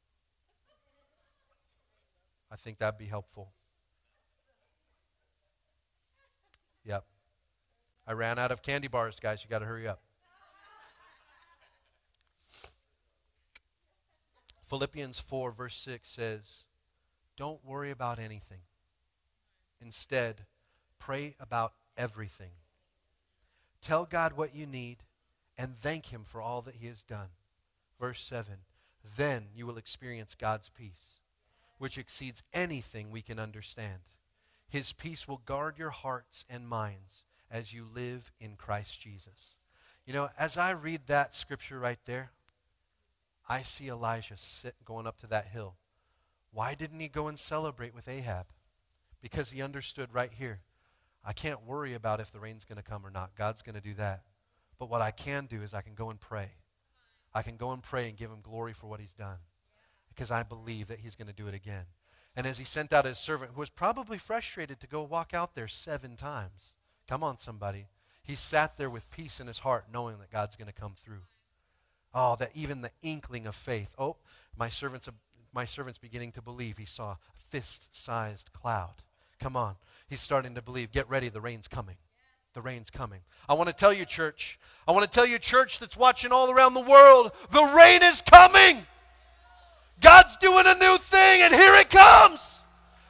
[2.51, 3.51] I think that'd be helpful.
[6.85, 7.05] Yep.
[8.07, 9.43] I ran out of candy bars, guys.
[9.43, 10.01] You got to hurry up.
[14.63, 16.65] Philippians 4, verse 6 says,
[17.37, 18.61] Don't worry about anything.
[19.81, 20.47] Instead,
[21.05, 22.53] pray about everything.
[23.81, 25.05] Tell God what you need
[25.59, 27.29] and thank Him for all that He has done.
[28.01, 28.55] Verse 7
[29.17, 31.21] Then you will experience God's peace,
[31.79, 34.01] which exceeds anything we can understand.
[34.69, 39.57] His peace will guard your hearts and minds as you live in Christ Jesus.
[40.07, 42.31] You know, as I read that scripture right there,
[43.49, 45.77] I see Elijah sit, going up to that hill.
[46.51, 48.47] Why didn't he go and celebrate with Ahab?
[49.25, 50.61] because he understood right here
[51.25, 53.35] I can't worry about if the rain's going to come or not.
[53.35, 54.25] God's going to do that.
[54.79, 56.51] But what I can do is I can go and pray.
[57.35, 59.39] I can go and pray and give him glory for what he's done
[60.09, 61.87] because I believe that he's going to do it again.
[62.37, 65.55] And as he sent out his servant, who was probably frustrated to go walk out
[65.55, 66.73] there seven times,
[67.09, 67.87] come on, somebody.
[68.23, 71.23] He sat there with peace in his heart, knowing that God's going to come through.
[72.13, 73.95] Oh, that even the inkling of faith.
[73.99, 74.17] Oh,
[74.57, 75.09] my servant's,
[75.53, 76.79] my servant's beginning to believe.
[76.79, 79.03] He saw a fist sized cloud.
[79.45, 79.77] Come on.
[80.09, 80.91] He's starting to believe.
[80.91, 81.97] Get ready, the rain's coming.
[82.55, 83.21] The rain's coming.
[83.47, 84.59] I want to tell you, church.
[84.89, 88.23] I want to tell you, church that's watching all around the world, the rain is
[88.23, 88.87] coming.
[90.01, 92.63] God's doing a new thing, and here it comes.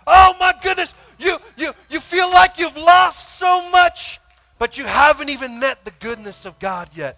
[0.08, 0.92] Oh my goodness.
[1.20, 4.18] You, you, you feel like you've lost so much,
[4.58, 7.16] but you haven't even met the goodness of God yet.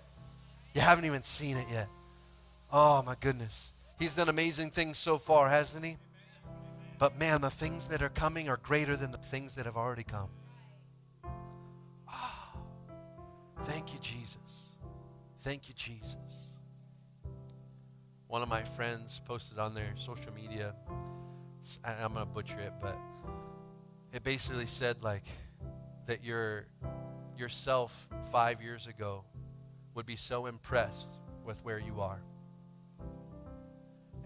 [0.74, 1.88] You haven't even seen it yet.
[2.70, 3.70] Oh my goodness.
[3.98, 5.96] He's done amazing things so far, hasn't he?
[6.98, 10.04] But man, the things that are coming are greater than the things that have already
[10.04, 10.30] come.
[12.08, 12.46] Oh,
[13.66, 14.38] Thank you, Jesus.
[15.40, 16.16] Thank you, Jesus.
[18.28, 20.74] One of my friends posted on their social media,
[21.84, 22.96] I'm going to butcher it, but
[24.12, 25.24] it basically said like
[26.06, 26.66] that your
[27.36, 29.24] yourself five years ago
[29.94, 31.10] would be so impressed
[31.44, 32.22] with where you are.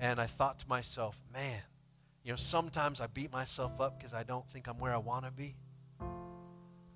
[0.00, 1.62] And I thought to myself, man,
[2.24, 5.24] you know, sometimes I beat myself up because I don't think I'm where I want
[5.24, 5.54] to be.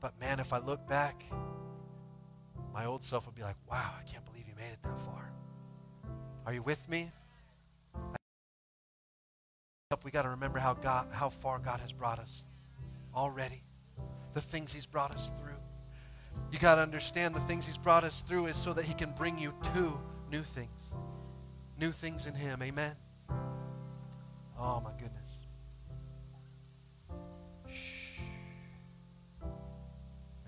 [0.00, 1.24] But man, if I look back,
[2.72, 5.32] my old self would be like, wow, I can't believe you made it that far.
[6.44, 7.10] Are you with me?
[10.04, 12.44] We got to remember how God, how far God has brought us
[13.14, 13.62] already.
[14.34, 15.54] The things He's brought us through.
[16.52, 19.12] You got to understand the things He's brought us through is so that He can
[19.12, 19.98] bring you to
[20.30, 20.68] new things.
[21.78, 22.60] New things in Him.
[22.62, 22.94] Amen.
[24.66, 25.40] Oh, my goodness.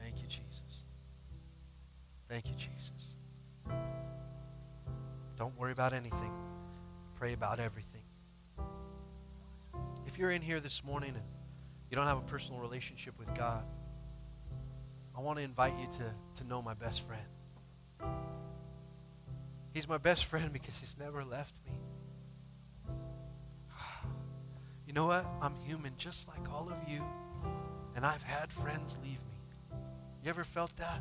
[0.00, 0.80] Thank you, Jesus.
[2.26, 3.14] Thank you, Jesus.
[5.36, 6.32] Don't worry about anything.
[7.18, 8.00] Pray about everything.
[10.06, 11.24] If you're in here this morning and
[11.90, 13.64] you don't have a personal relationship with God,
[15.14, 18.14] I want to invite you to, to know my best friend.
[19.74, 21.85] He's my best friend because he's never left me.
[24.86, 25.26] You know what?
[25.42, 27.02] I'm human just like all of you,
[27.96, 29.78] and I've had friends leave me.
[30.22, 31.00] You ever felt that?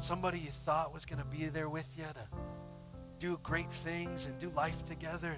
[0.00, 2.26] Somebody you thought was going to be there with you to
[3.18, 5.36] do great things and do life together,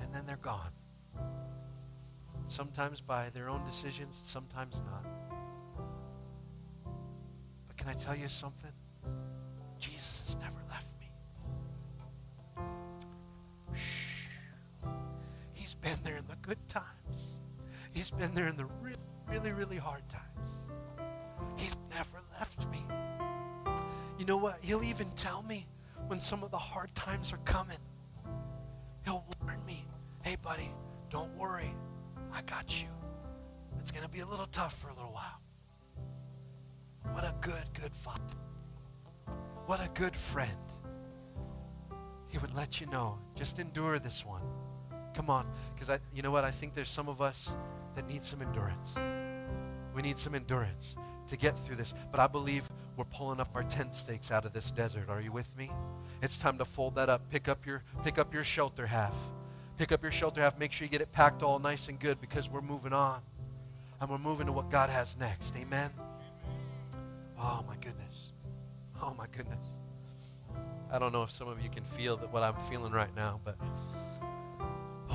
[0.00, 0.70] and, then they're gone.
[2.46, 5.04] Sometimes by their own decisions, sometimes not.
[7.66, 8.70] But can I tell you something?
[9.80, 10.63] Jesus has never
[15.84, 17.36] been there in the good times.
[17.92, 18.96] He's been there in the really,
[19.28, 20.50] really, really hard times.
[21.56, 22.80] He's never left me.
[24.18, 24.58] You know what?
[24.62, 25.66] He'll even tell me
[26.06, 27.76] when some of the hard times are coming.
[29.04, 29.84] He'll warn me,
[30.22, 30.70] hey, buddy,
[31.10, 31.70] don't worry.
[32.32, 32.88] I got you.
[33.78, 35.40] It's going to be a little tough for a little while.
[37.12, 38.22] What a good, good father.
[39.66, 40.50] What a good friend.
[42.30, 43.18] He would let you know.
[43.36, 44.42] Just endure this one.
[45.14, 45.46] Come on.
[45.74, 46.44] Because I you know what?
[46.44, 47.52] I think there's some of us
[47.96, 48.96] that need some endurance.
[49.94, 50.96] We need some endurance
[51.28, 51.94] to get through this.
[52.10, 55.08] But I believe we're pulling up our tent stakes out of this desert.
[55.08, 55.70] Are you with me?
[56.22, 57.22] It's time to fold that up.
[57.30, 59.14] Pick up your pick up your shelter half.
[59.78, 60.58] Pick up your shelter half.
[60.58, 63.20] Make sure you get it packed all nice and good because we're moving on.
[64.00, 65.56] And we're moving to what God has next.
[65.56, 65.90] Amen?
[67.40, 68.30] Oh, my goodness.
[69.02, 69.58] Oh, my goodness.
[70.92, 73.40] I don't know if some of you can feel that what I'm feeling right now,
[73.44, 73.56] but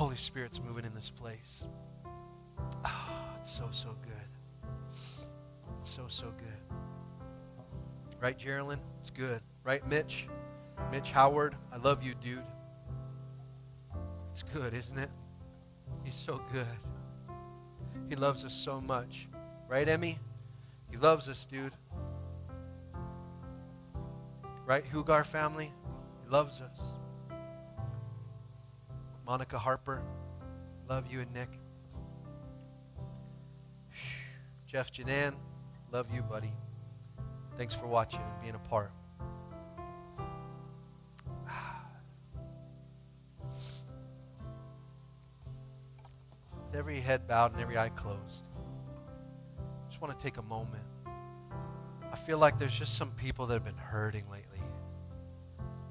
[0.00, 1.64] Holy Spirit's moving in this place.
[2.86, 4.72] Oh, it's so, so good.
[5.78, 6.78] It's so, so good.
[8.18, 8.78] Right, Geraldine?
[9.00, 9.42] It's good.
[9.62, 10.26] Right, Mitch?
[10.90, 12.38] Mitch Howard, I love you, dude.
[14.30, 15.10] It's good, isn't it?
[16.02, 16.64] He's so good.
[18.08, 19.28] He loves us so much.
[19.68, 20.18] Right, Emmy?
[20.90, 21.74] He loves us, dude.
[24.64, 25.70] Right, Hugar family?
[26.24, 26.99] He loves us.
[29.30, 30.02] Monica Harper,
[30.88, 31.50] love you and Nick.
[34.66, 35.34] Jeff Janan,
[35.92, 36.50] love you, buddy.
[37.56, 38.90] Thanks for watching and being a part.
[46.74, 48.48] every head bowed and every eye closed,
[49.56, 50.82] I just want to take a moment.
[52.12, 54.58] I feel like there's just some people that have been hurting lately.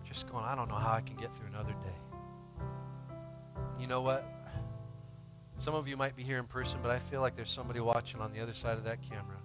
[0.05, 2.08] Just going, I don't know how I can get through another day.
[3.79, 4.25] You know what?
[5.57, 8.19] Some of you might be here in person, but I feel like there's somebody watching
[8.21, 9.37] on the other side of that camera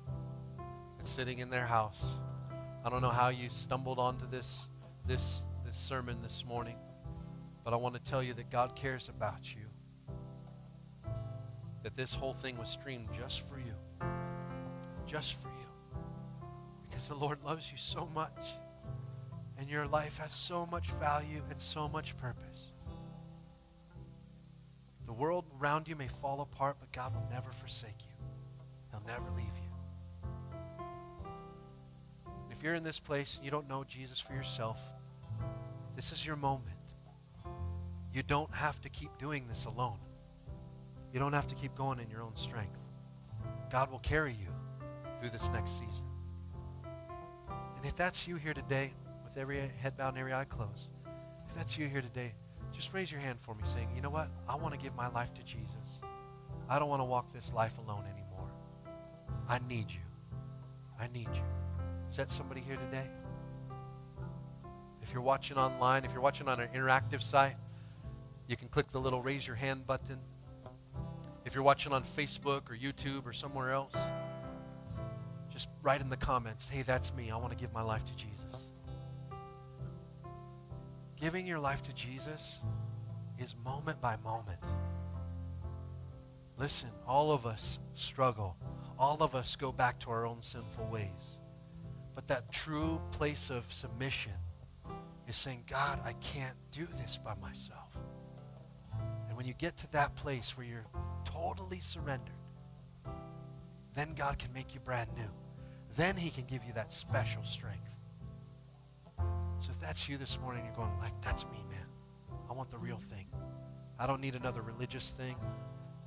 [0.98, 2.16] and sitting in their house.
[2.84, 4.66] I don't know how you stumbled onto this,
[5.06, 6.76] this, this sermon this morning,
[7.64, 9.62] but I want to tell you that God cares about you
[11.84, 14.08] that this whole thing was streamed just for you.
[15.06, 15.98] Just for you.
[16.88, 18.56] Because the Lord loves you so much.
[19.58, 22.73] And your life has so much value and so much purpose.
[25.14, 28.26] The world around you may fall apart, but God will never forsake you.
[28.90, 29.70] He'll never leave you.
[32.50, 34.76] If you're in this place and you don't know Jesus for yourself,
[35.94, 36.74] this is your moment.
[38.12, 39.98] You don't have to keep doing this alone.
[41.12, 42.80] You don't have to keep going in your own strength.
[43.70, 44.48] God will carry you
[45.20, 46.06] through this next season.
[47.76, 48.92] And if that's you here today,
[49.22, 50.88] with every head bowed and every eye closed,
[51.48, 52.32] if that's you here today,
[52.74, 54.28] just raise your hand for me saying, you know what?
[54.48, 56.00] I want to give my life to Jesus.
[56.68, 58.48] I don't want to walk this life alone anymore.
[59.48, 60.00] I need you.
[60.98, 61.42] I need you.
[62.08, 63.06] Is that somebody here today?
[65.02, 67.56] If you're watching online, if you're watching on an interactive site,
[68.48, 70.18] you can click the little raise your hand button.
[71.44, 73.94] If you're watching on Facebook or YouTube or somewhere else,
[75.52, 77.30] just write in the comments, hey, that's me.
[77.30, 78.33] I want to give my life to Jesus.
[81.24, 82.60] Giving your life to Jesus
[83.38, 84.58] is moment by moment.
[86.58, 88.54] Listen, all of us struggle.
[88.98, 91.38] All of us go back to our own sinful ways.
[92.14, 94.34] But that true place of submission
[95.26, 97.96] is saying, God, I can't do this by myself.
[99.26, 100.84] And when you get to that place where you're
[101.24, 102.34] totally surrendered,
[103.96, 105.30] then God can make you brand new.
[105.96, 107.98] Then he can give you that special strength.
[109.64, 111.86] So if that's you this morning, you're going like, that's me, man.
[112.50, 113.24] I want the real thing.
[113.98, 115.36] I don't need another religious thing.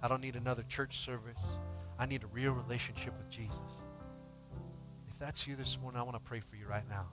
[0.04, 1.40] I don't need another church service.
[1.98, 3.58] I need a real relationship with Jesus.
[5.10, 7.08] If that's you this morning, I want to pray for you right now.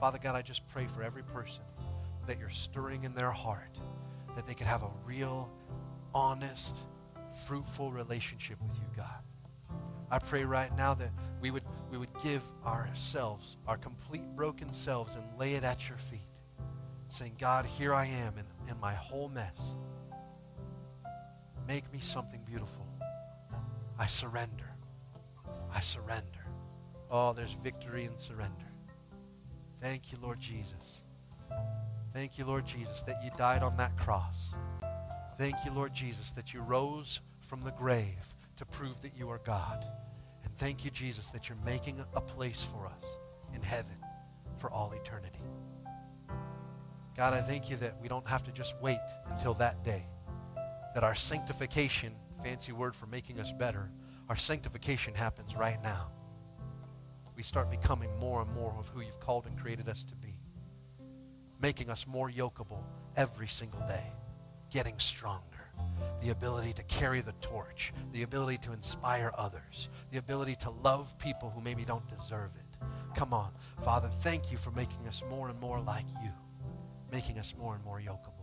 [0.00, 1.60] Father God, I just pray for every person
[2.26, 3.76] that you're stirring in their heart,
[4.36, 5.50] that they could have a real,
[6.14, 6.78] honest,
[7.44, 9.22] fruitful relationship with you, God.
[10.10, 11.10] I pray right now that
[11.42, 11.57] we would,
[11.90, 16.20] we would give ourselves, our complete broken selves, and lay it at your feet,
[17.08, 19.74] saying, God, here I am in, in my whole mess.
[21.66, 22.86] Make me something beautiful.
[23.98, 24.70] I surrender.
[25.74, 26.24] I surrender.
[27.10, 28.52] Oh, there's victory in surrender.
[29.80, 31.00] Thank you, Lord Jesus.
[32.12, 34.54] Thank you, Lord Jesus, that you died on that cross.
[35.36, 39.38] Thank you, Lord Jesus, that you rose from the grave to prove that you are
[39.38, 39.84] God.
[40.58, 43.04] Thank you, Jesus, that you're making a place for us
[43.54, 43.96] in heaven
[44.58, 45.38] for all eternity.
[47.16, 48.98] God, I thank you that we don't have to just wait
[49.30, 50.04] until that day
[50.94, 52.12] that our sanctification,
[52.42, 53.88] fancy word for making us better,
[54.28, 56.10] our sanctification happens right now.
[57.36, 60.34] We start becoming more and more of who you've called and created us to be,
[61.60, 62.82] making us more yokeable
[63.16, 64.06] every single day,
[64.72, 65.57] getting stronger,
[66.22, 71.16] the ability to carry the torch, the ability to inspire others, the ability to love
[71.18, 72.86] people who maybe don't deserve it.
[73.14, 73.50] Come on,
[73.84, 76.30] Father, thank you for making us more and more like you,
[77.12, 78.34] making us more and more yokeable.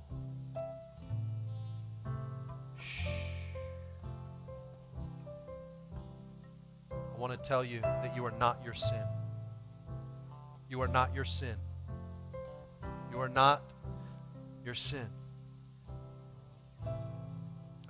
[6.91, 9.03] I want to tell you that you are not your sin.
[10.69, 11.55] You are not your sin.
[13.11, 13.61] You are not
[14.65, 15.07] your sin.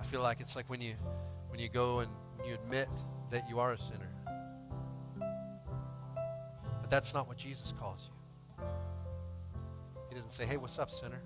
[0.05, 0.93] I feel like it's like when you
[1.49, 2.11] when you go and
[2.45, 2.87] you admit
[3.31, 4.11] that you are a sinner.
[5.17, 8.65] But that's not what Jesus calls you.
[10.09, 11.23] He doesn't say, "Hey, what's up, sinner?"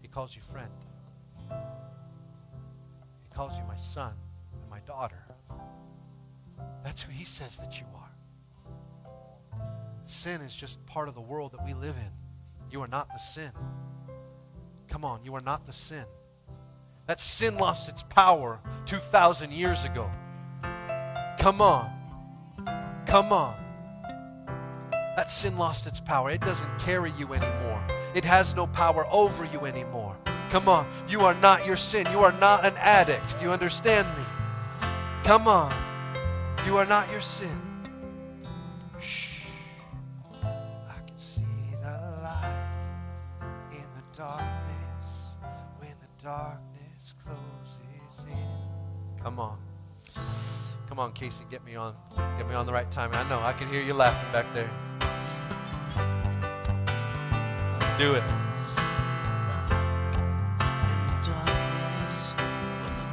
[0.00, 0.70] He calls you friend.
[1.48, 4.14] He calls you my son
[4.62, 5.26] and my daughter.
[6.84, 9.60] That's who he says that you are.
[10.06, 12.12] Sin is just part of the world that we live in.
[12.70, 13.50] You are not the sin.
[14.86, 16.06] Come on, you are not the sin.
[17.10, 20.08] That sin lost its power 2,000 years ago.
[21.40, 21.90] Come on.
[23.04, 23.56] Come on.
[25.16, 26.30] That sin lost its power.
[26.30, 27.82] It doesn't carry you anymore.
[28.14, 30.16] It has no power over you anymore.
[30.50, 30.86] Come on.
[31.08, 32.06] You are not your sin.
[32.12, 33.40] You are not an addict.
[33.40, 34.24] Do you understand me?
[35.24, 35.74] Come on.
[36.64, 37.69] You are not your sin.
[49.22, 49.58] Come on.
[50.88, 51.94] Come on, Casey, get me on
[52.36, 53.16] get me on the right timing.
[53.16, 54.70] I know, I can hear you laughing back there.
[57.98, 58.24] Do it.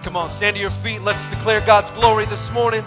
[0.04, 1.02] Come on, stand to your feet.
[1.02, 2.84] Let's declare God's glory this morning.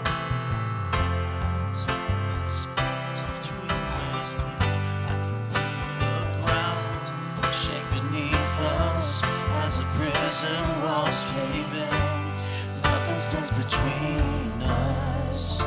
[13.21, 15.63] Stands between us.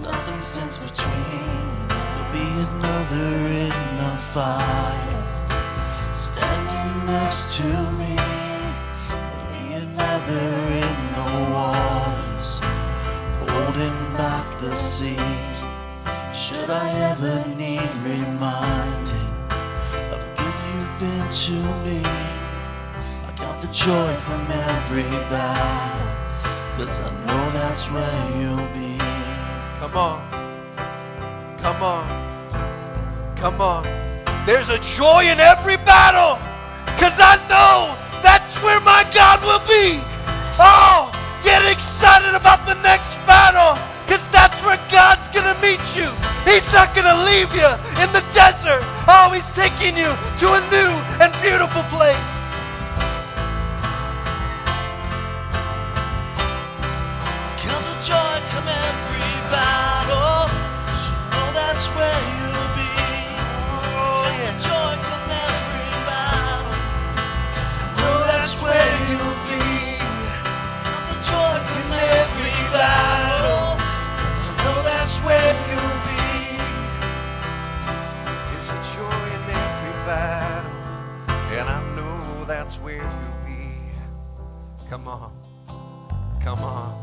[0.00, 1.68] Nothing stands between.
[1.88, 3.32] There'll be another
[3.66, 5.20] in the fire.
[6.10, 7.66] Standing next to
[8.00, 8.16] me.
[9.08, 10.46] There'll be another
[10.86, 12.60] in the waters.
[13.44, 15.60] Holding back the seas.
[16.32, 19.32] Should I ever need reminding
[20.14, 22.00] of good you've been to me?
[23.28, 26.29] I got the joy from every battle.
[26.80, 28.96] I know that's where you'll be.
[29.76, 30.24] Come on.
[31.60, 32.08] Come on.
[33.36, 33.84] Come on.
[34.46, 36.40] There's a joy in every battle.
[36.96, 37.92] Cause I know
[38.24, 40.00] that's where my God will be.
[40.56, 41.12] Oh,
[41.44, 43.76] get excited about the next battle.
[44.08, 46.08] Cause that's where God's going to meet you.
[46.48, 47.68] He's not going to leave you
[48.00, 48.80] in the desert.
[49.04, 52.29] Oh, He's taking you to a new and beautiful place.
[58.68, 60.50] Every battle.
[60.94, 62.90] You know that's where you'll be.
[64.44, 66.66] The joy, come every battle.
[67.52, 69.64] 'Cause I know that's where you'll be.
[71.08, 73.76] The joy, come every battle.
[73.76, 76.22] 'Cause I know that's where you'll be.
[78.48, 80.78] There's a joy in every battle,
[81.58, 83.62] and I know that's where you'll be.
[84.90, 85.32] Come on,
[86.44, 86.99] come on.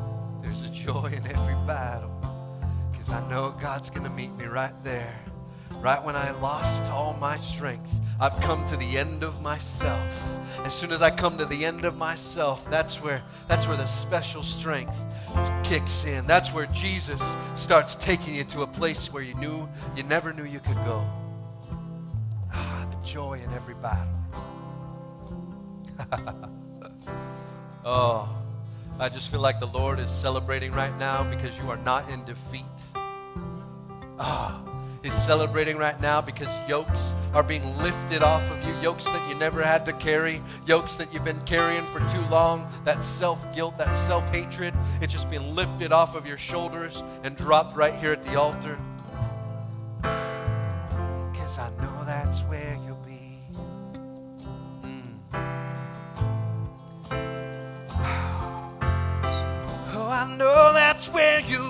[3.30, 5.14] Know God's going to meet me right there.
[5.82, 10.66] Right when I lost all my strength, I've come to the end of myself.
[10.66, 13.86] As soon as I come to the end of myself, that's where that's where the
[13.86, 14.98] special strength
[15.64, 16.26] kicks in.
[16.26, 17.22] That's where Jesus
[17.56, 21.06] starts taking you to a place where you knew you never knew you could go.
[22.52, 24.14] Ah, the joy in every battle.
[27.86, 28.30] oh,
[29.00, 32.24] I just feel like the Lord is celebrating right now because you are not in
[32.26, 32.64] defeat.
[34.20, 34.62] Ah,
[35.08, 39.36] He's celebrating right now because yokes are being lifted off of you, yokes that you
[39.36, 43.78] never had to carry, yokes that you've been carrying for too long, that self guilt,
[43.78, 48.12] that self hatred, it's just been lifted off of your shoulders and dropped right here
[48.12, 48.78] at the altar.
[50.02, 53.40] Because I know that's where you'll be.
[60.00, 61.67] Oh, I know that's where you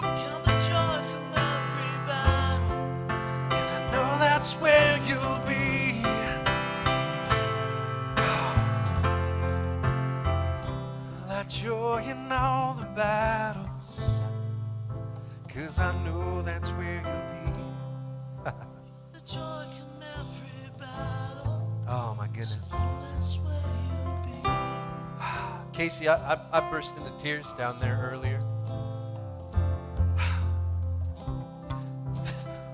[26.07, 28.39] Casey, I, I, burst into tears down there earlier.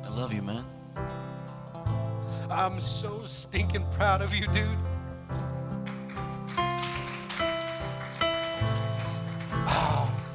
[0.04, 0.64] I love you, man.
[2.52, 4.56] I'm so stinking proud of you, dude.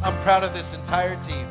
[0.03, 1.47] I'm proud of this entire team.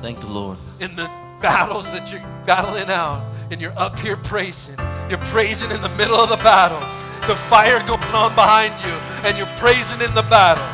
[0.00, 0.58] Thank the Lord.
[0.78, 1.10] in the
[1.42, 4.78] battles that you're battling out, and you're up here praising.
[5.10, 6.84] You're praising in the middle of the battles.
[7.26, 8.92] The fire going on behind you,
[9.26, 10.73] and you're praising in the battle.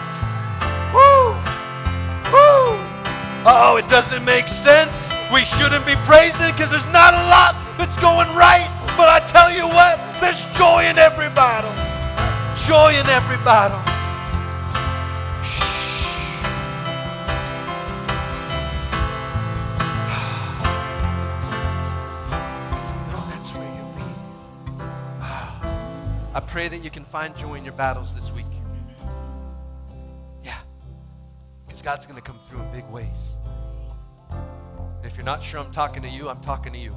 [3.46, 5.08] Oh, it doesn't make sense.
[5.32, 8.68] We shouldn't be praising because there's not a lot that's going right.
[8.98, 11.72] But I tell you what, there's joy in every battle.
[12.68, 13.78] Joy in every battle.
[26.34, 28.44] I pray that you can find joy in your battles this week.
[30.44, 30.58] Yeah.
[31.64, 32.19] Because God's going to
[32.50, 33.32] through in big ways.
[34.32, 36.92] And if you're not sure I'm talking to you, I'm talking to you.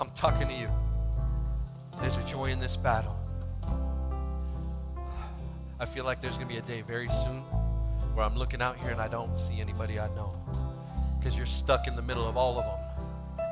[0.00, 0.68] I'm talking to you.
[2.00, 3.16] There's a joy in this battle.
[5.78, 7.42] I feel like there's going to be a day very soon
[8.14, 10.34] where I'm looking out here and I don't see anybody I know
[11.18, 13.46] because you're stuck in the middle of all of them.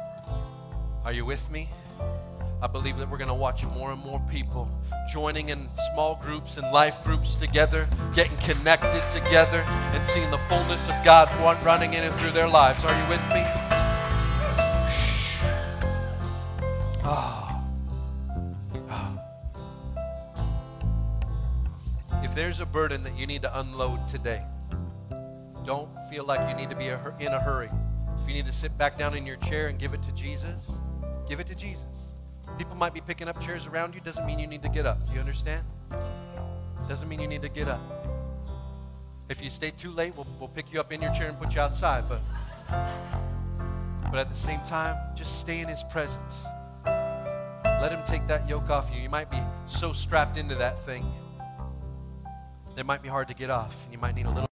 [1.04, 1.68] Are you with me?
[2.60, 4.68] I believe that we're going to watch more and more people
[5.12, 9.60] joining in small groups and life groups together, getting connected together,
[9.94, 12.84] and seeing the fullness of God run- running in and through their lives.
[12.84, 13.44] Are you with me?
[17.04, 17.64] Ah.
[18.90, 19.22] Ah.
[22.24, 24.42] If there's a burden that you need to unload today,
[25.64, 27.70] don't feel like you need to be in a hurry.
[28.20, 30.72] If you need to sit back down in your chair and give it to Jesus,
[31.28, 31.97] give it to Jesus.
[32.56, 35.06] People might be picking up chairs around you, doesn't mean you need to get up.
[35.06, 35.64] Do you understand?
[36.88, 37.80] Doesn't mean you need to get up.
[39.28, 41.54] If you stay too late, we'll, we'll pick you up in your chair and put
[41.54, 42.04] you outside.
[42.08, 42.20] But,
[44.10, 46.44] but at the same time, just stay in His presence.
[46.86, 49.02] Let Him take that yoke off you.
[49.02, 51.04] You might be so strapped into that thing,
[52.78, 53.84] it might be hard to get off.
[53.84, 54.48] And you might need a little.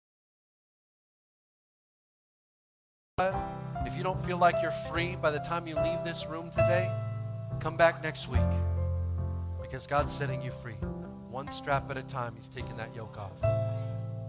[3.84, 6.90] If you don't feel like you're free by the time you leave this room today,
[7.62, 8.40] come back next week
[9.60, 10.74] because God's setting you free.
[11.30, 13.30] One strap at a time, He's taking that yoke off.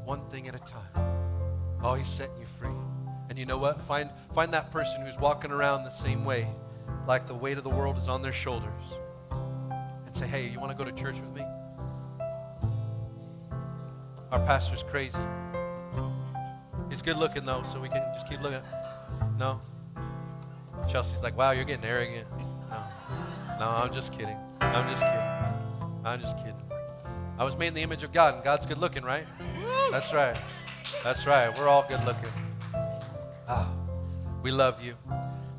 [0.06, 1.82] One thing at a time.
[1.82, 2.70] Oh, He's setting you free.
[3.30, 3.82] And you know what?
[3.82, 6.48] Find, find that person who's walking around the same way,
[7.08, 8.70] like the weight of the world is on their shoulders,
[9.32, 11.42] and say, hey, you want to go to church with me?
[14.32, 15.24] Our pastor's crazy.
[16.88, 18.62] He's good looking, though, so we can just keep looking.
[19.40, 19.60] No?
[20.92, 22.28] Chelsea's like, wow, you're getting arrogant.
[23.60, 24.38] No, I'm just kidding.
[24.60, 26.06] I'm just kidding.
[26.06, 26.56] I'm just kidding.
[27.38, 29.26] I was made in the image of God, and God's good looking, right?
[29.92, 30.38] That's right.
[31.04, 31.56] That's right.
[31.58, 32.30] We're all good looking.
[33.48, 33.70] Ah,
[34.42, 34.96] we love you.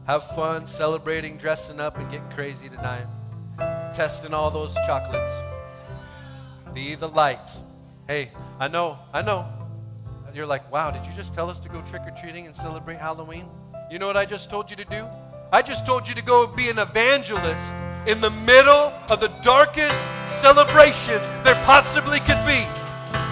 [0.07, 3.07] Have fun celebrating, dressing up, and getting crazy tonight.
[3.95, 5.35] Testing all those chocolates.
[6.75, 7.51] Be the light.
[8.07, 8.31] Hey,
[8.61, 9.49] I know, I know.
[10.35, 12.97] You're like, wow, did you just tell us to go trick or treating and celebrate
[12.97, 13.47] Halloween?
[13.89, 15.07] You know what I just told you to do?
[15.53, 17.77] I just told you to go be an evangelist
[18.07, 19.97] in the middle of the darkest
[20.29, 22.61] celebration there possibly could be.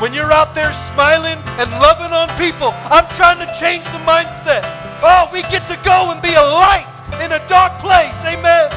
[0.01, 4.65] When you're out there smiling and loving on people, I'm trying to change the mindset.
[5.05, 6.89] Oh, we get to go and be a light
[7.21, 8.17] in a dark place.
[8.25, 8.73] Amen.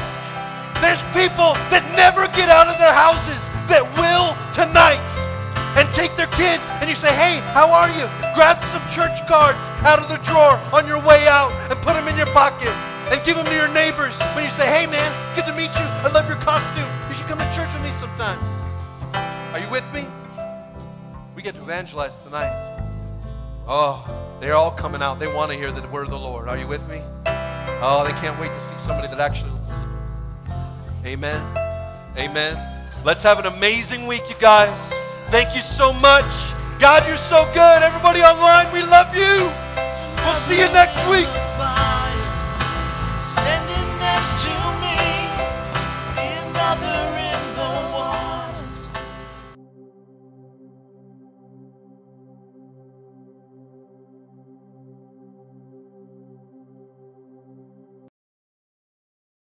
[0.84, 5.00] There's people that never get out of their houses that will tonight
[5.80, 8.04] and take their kids and you say, hey, how are you?
[8.36, 12.04] Grab some church cards out of the drawer on your way out and put them
[12.08, 12.72] in your pocket
[13.10, 15.65] and give them to your neighbors when you say, hey, man, good to meet
[16.46, 16.88] costume.
[17.08, 18.38] You should come to church with me sometime.
[19.52, 20.04] Are you with me?
[21.34, 22.54] We get to evangelize tonight.
[23.66, 23.98] Oh,
[24.38, 25.18] they're all coming out.
[25.18, 26.46] They want to hear the word of the Lord.
[26.46, 27.00] Are you with me?
[27.82, 29.50] Oh, they can't wait to see somebody that actually.
[31.04, 31.42] Amen.
[32.16, 32.54] Amen.
[33.04, 34.70] Let's have an amazing week, you guys.
[35.34, 36.30] Thank you so much.
[36.78, 37.82] God, you're so good.
[37.82, 39.50] Everybody online, we love you.
[40.22, 41.26] We'll see you next week
[46.66, 47.35] gathering.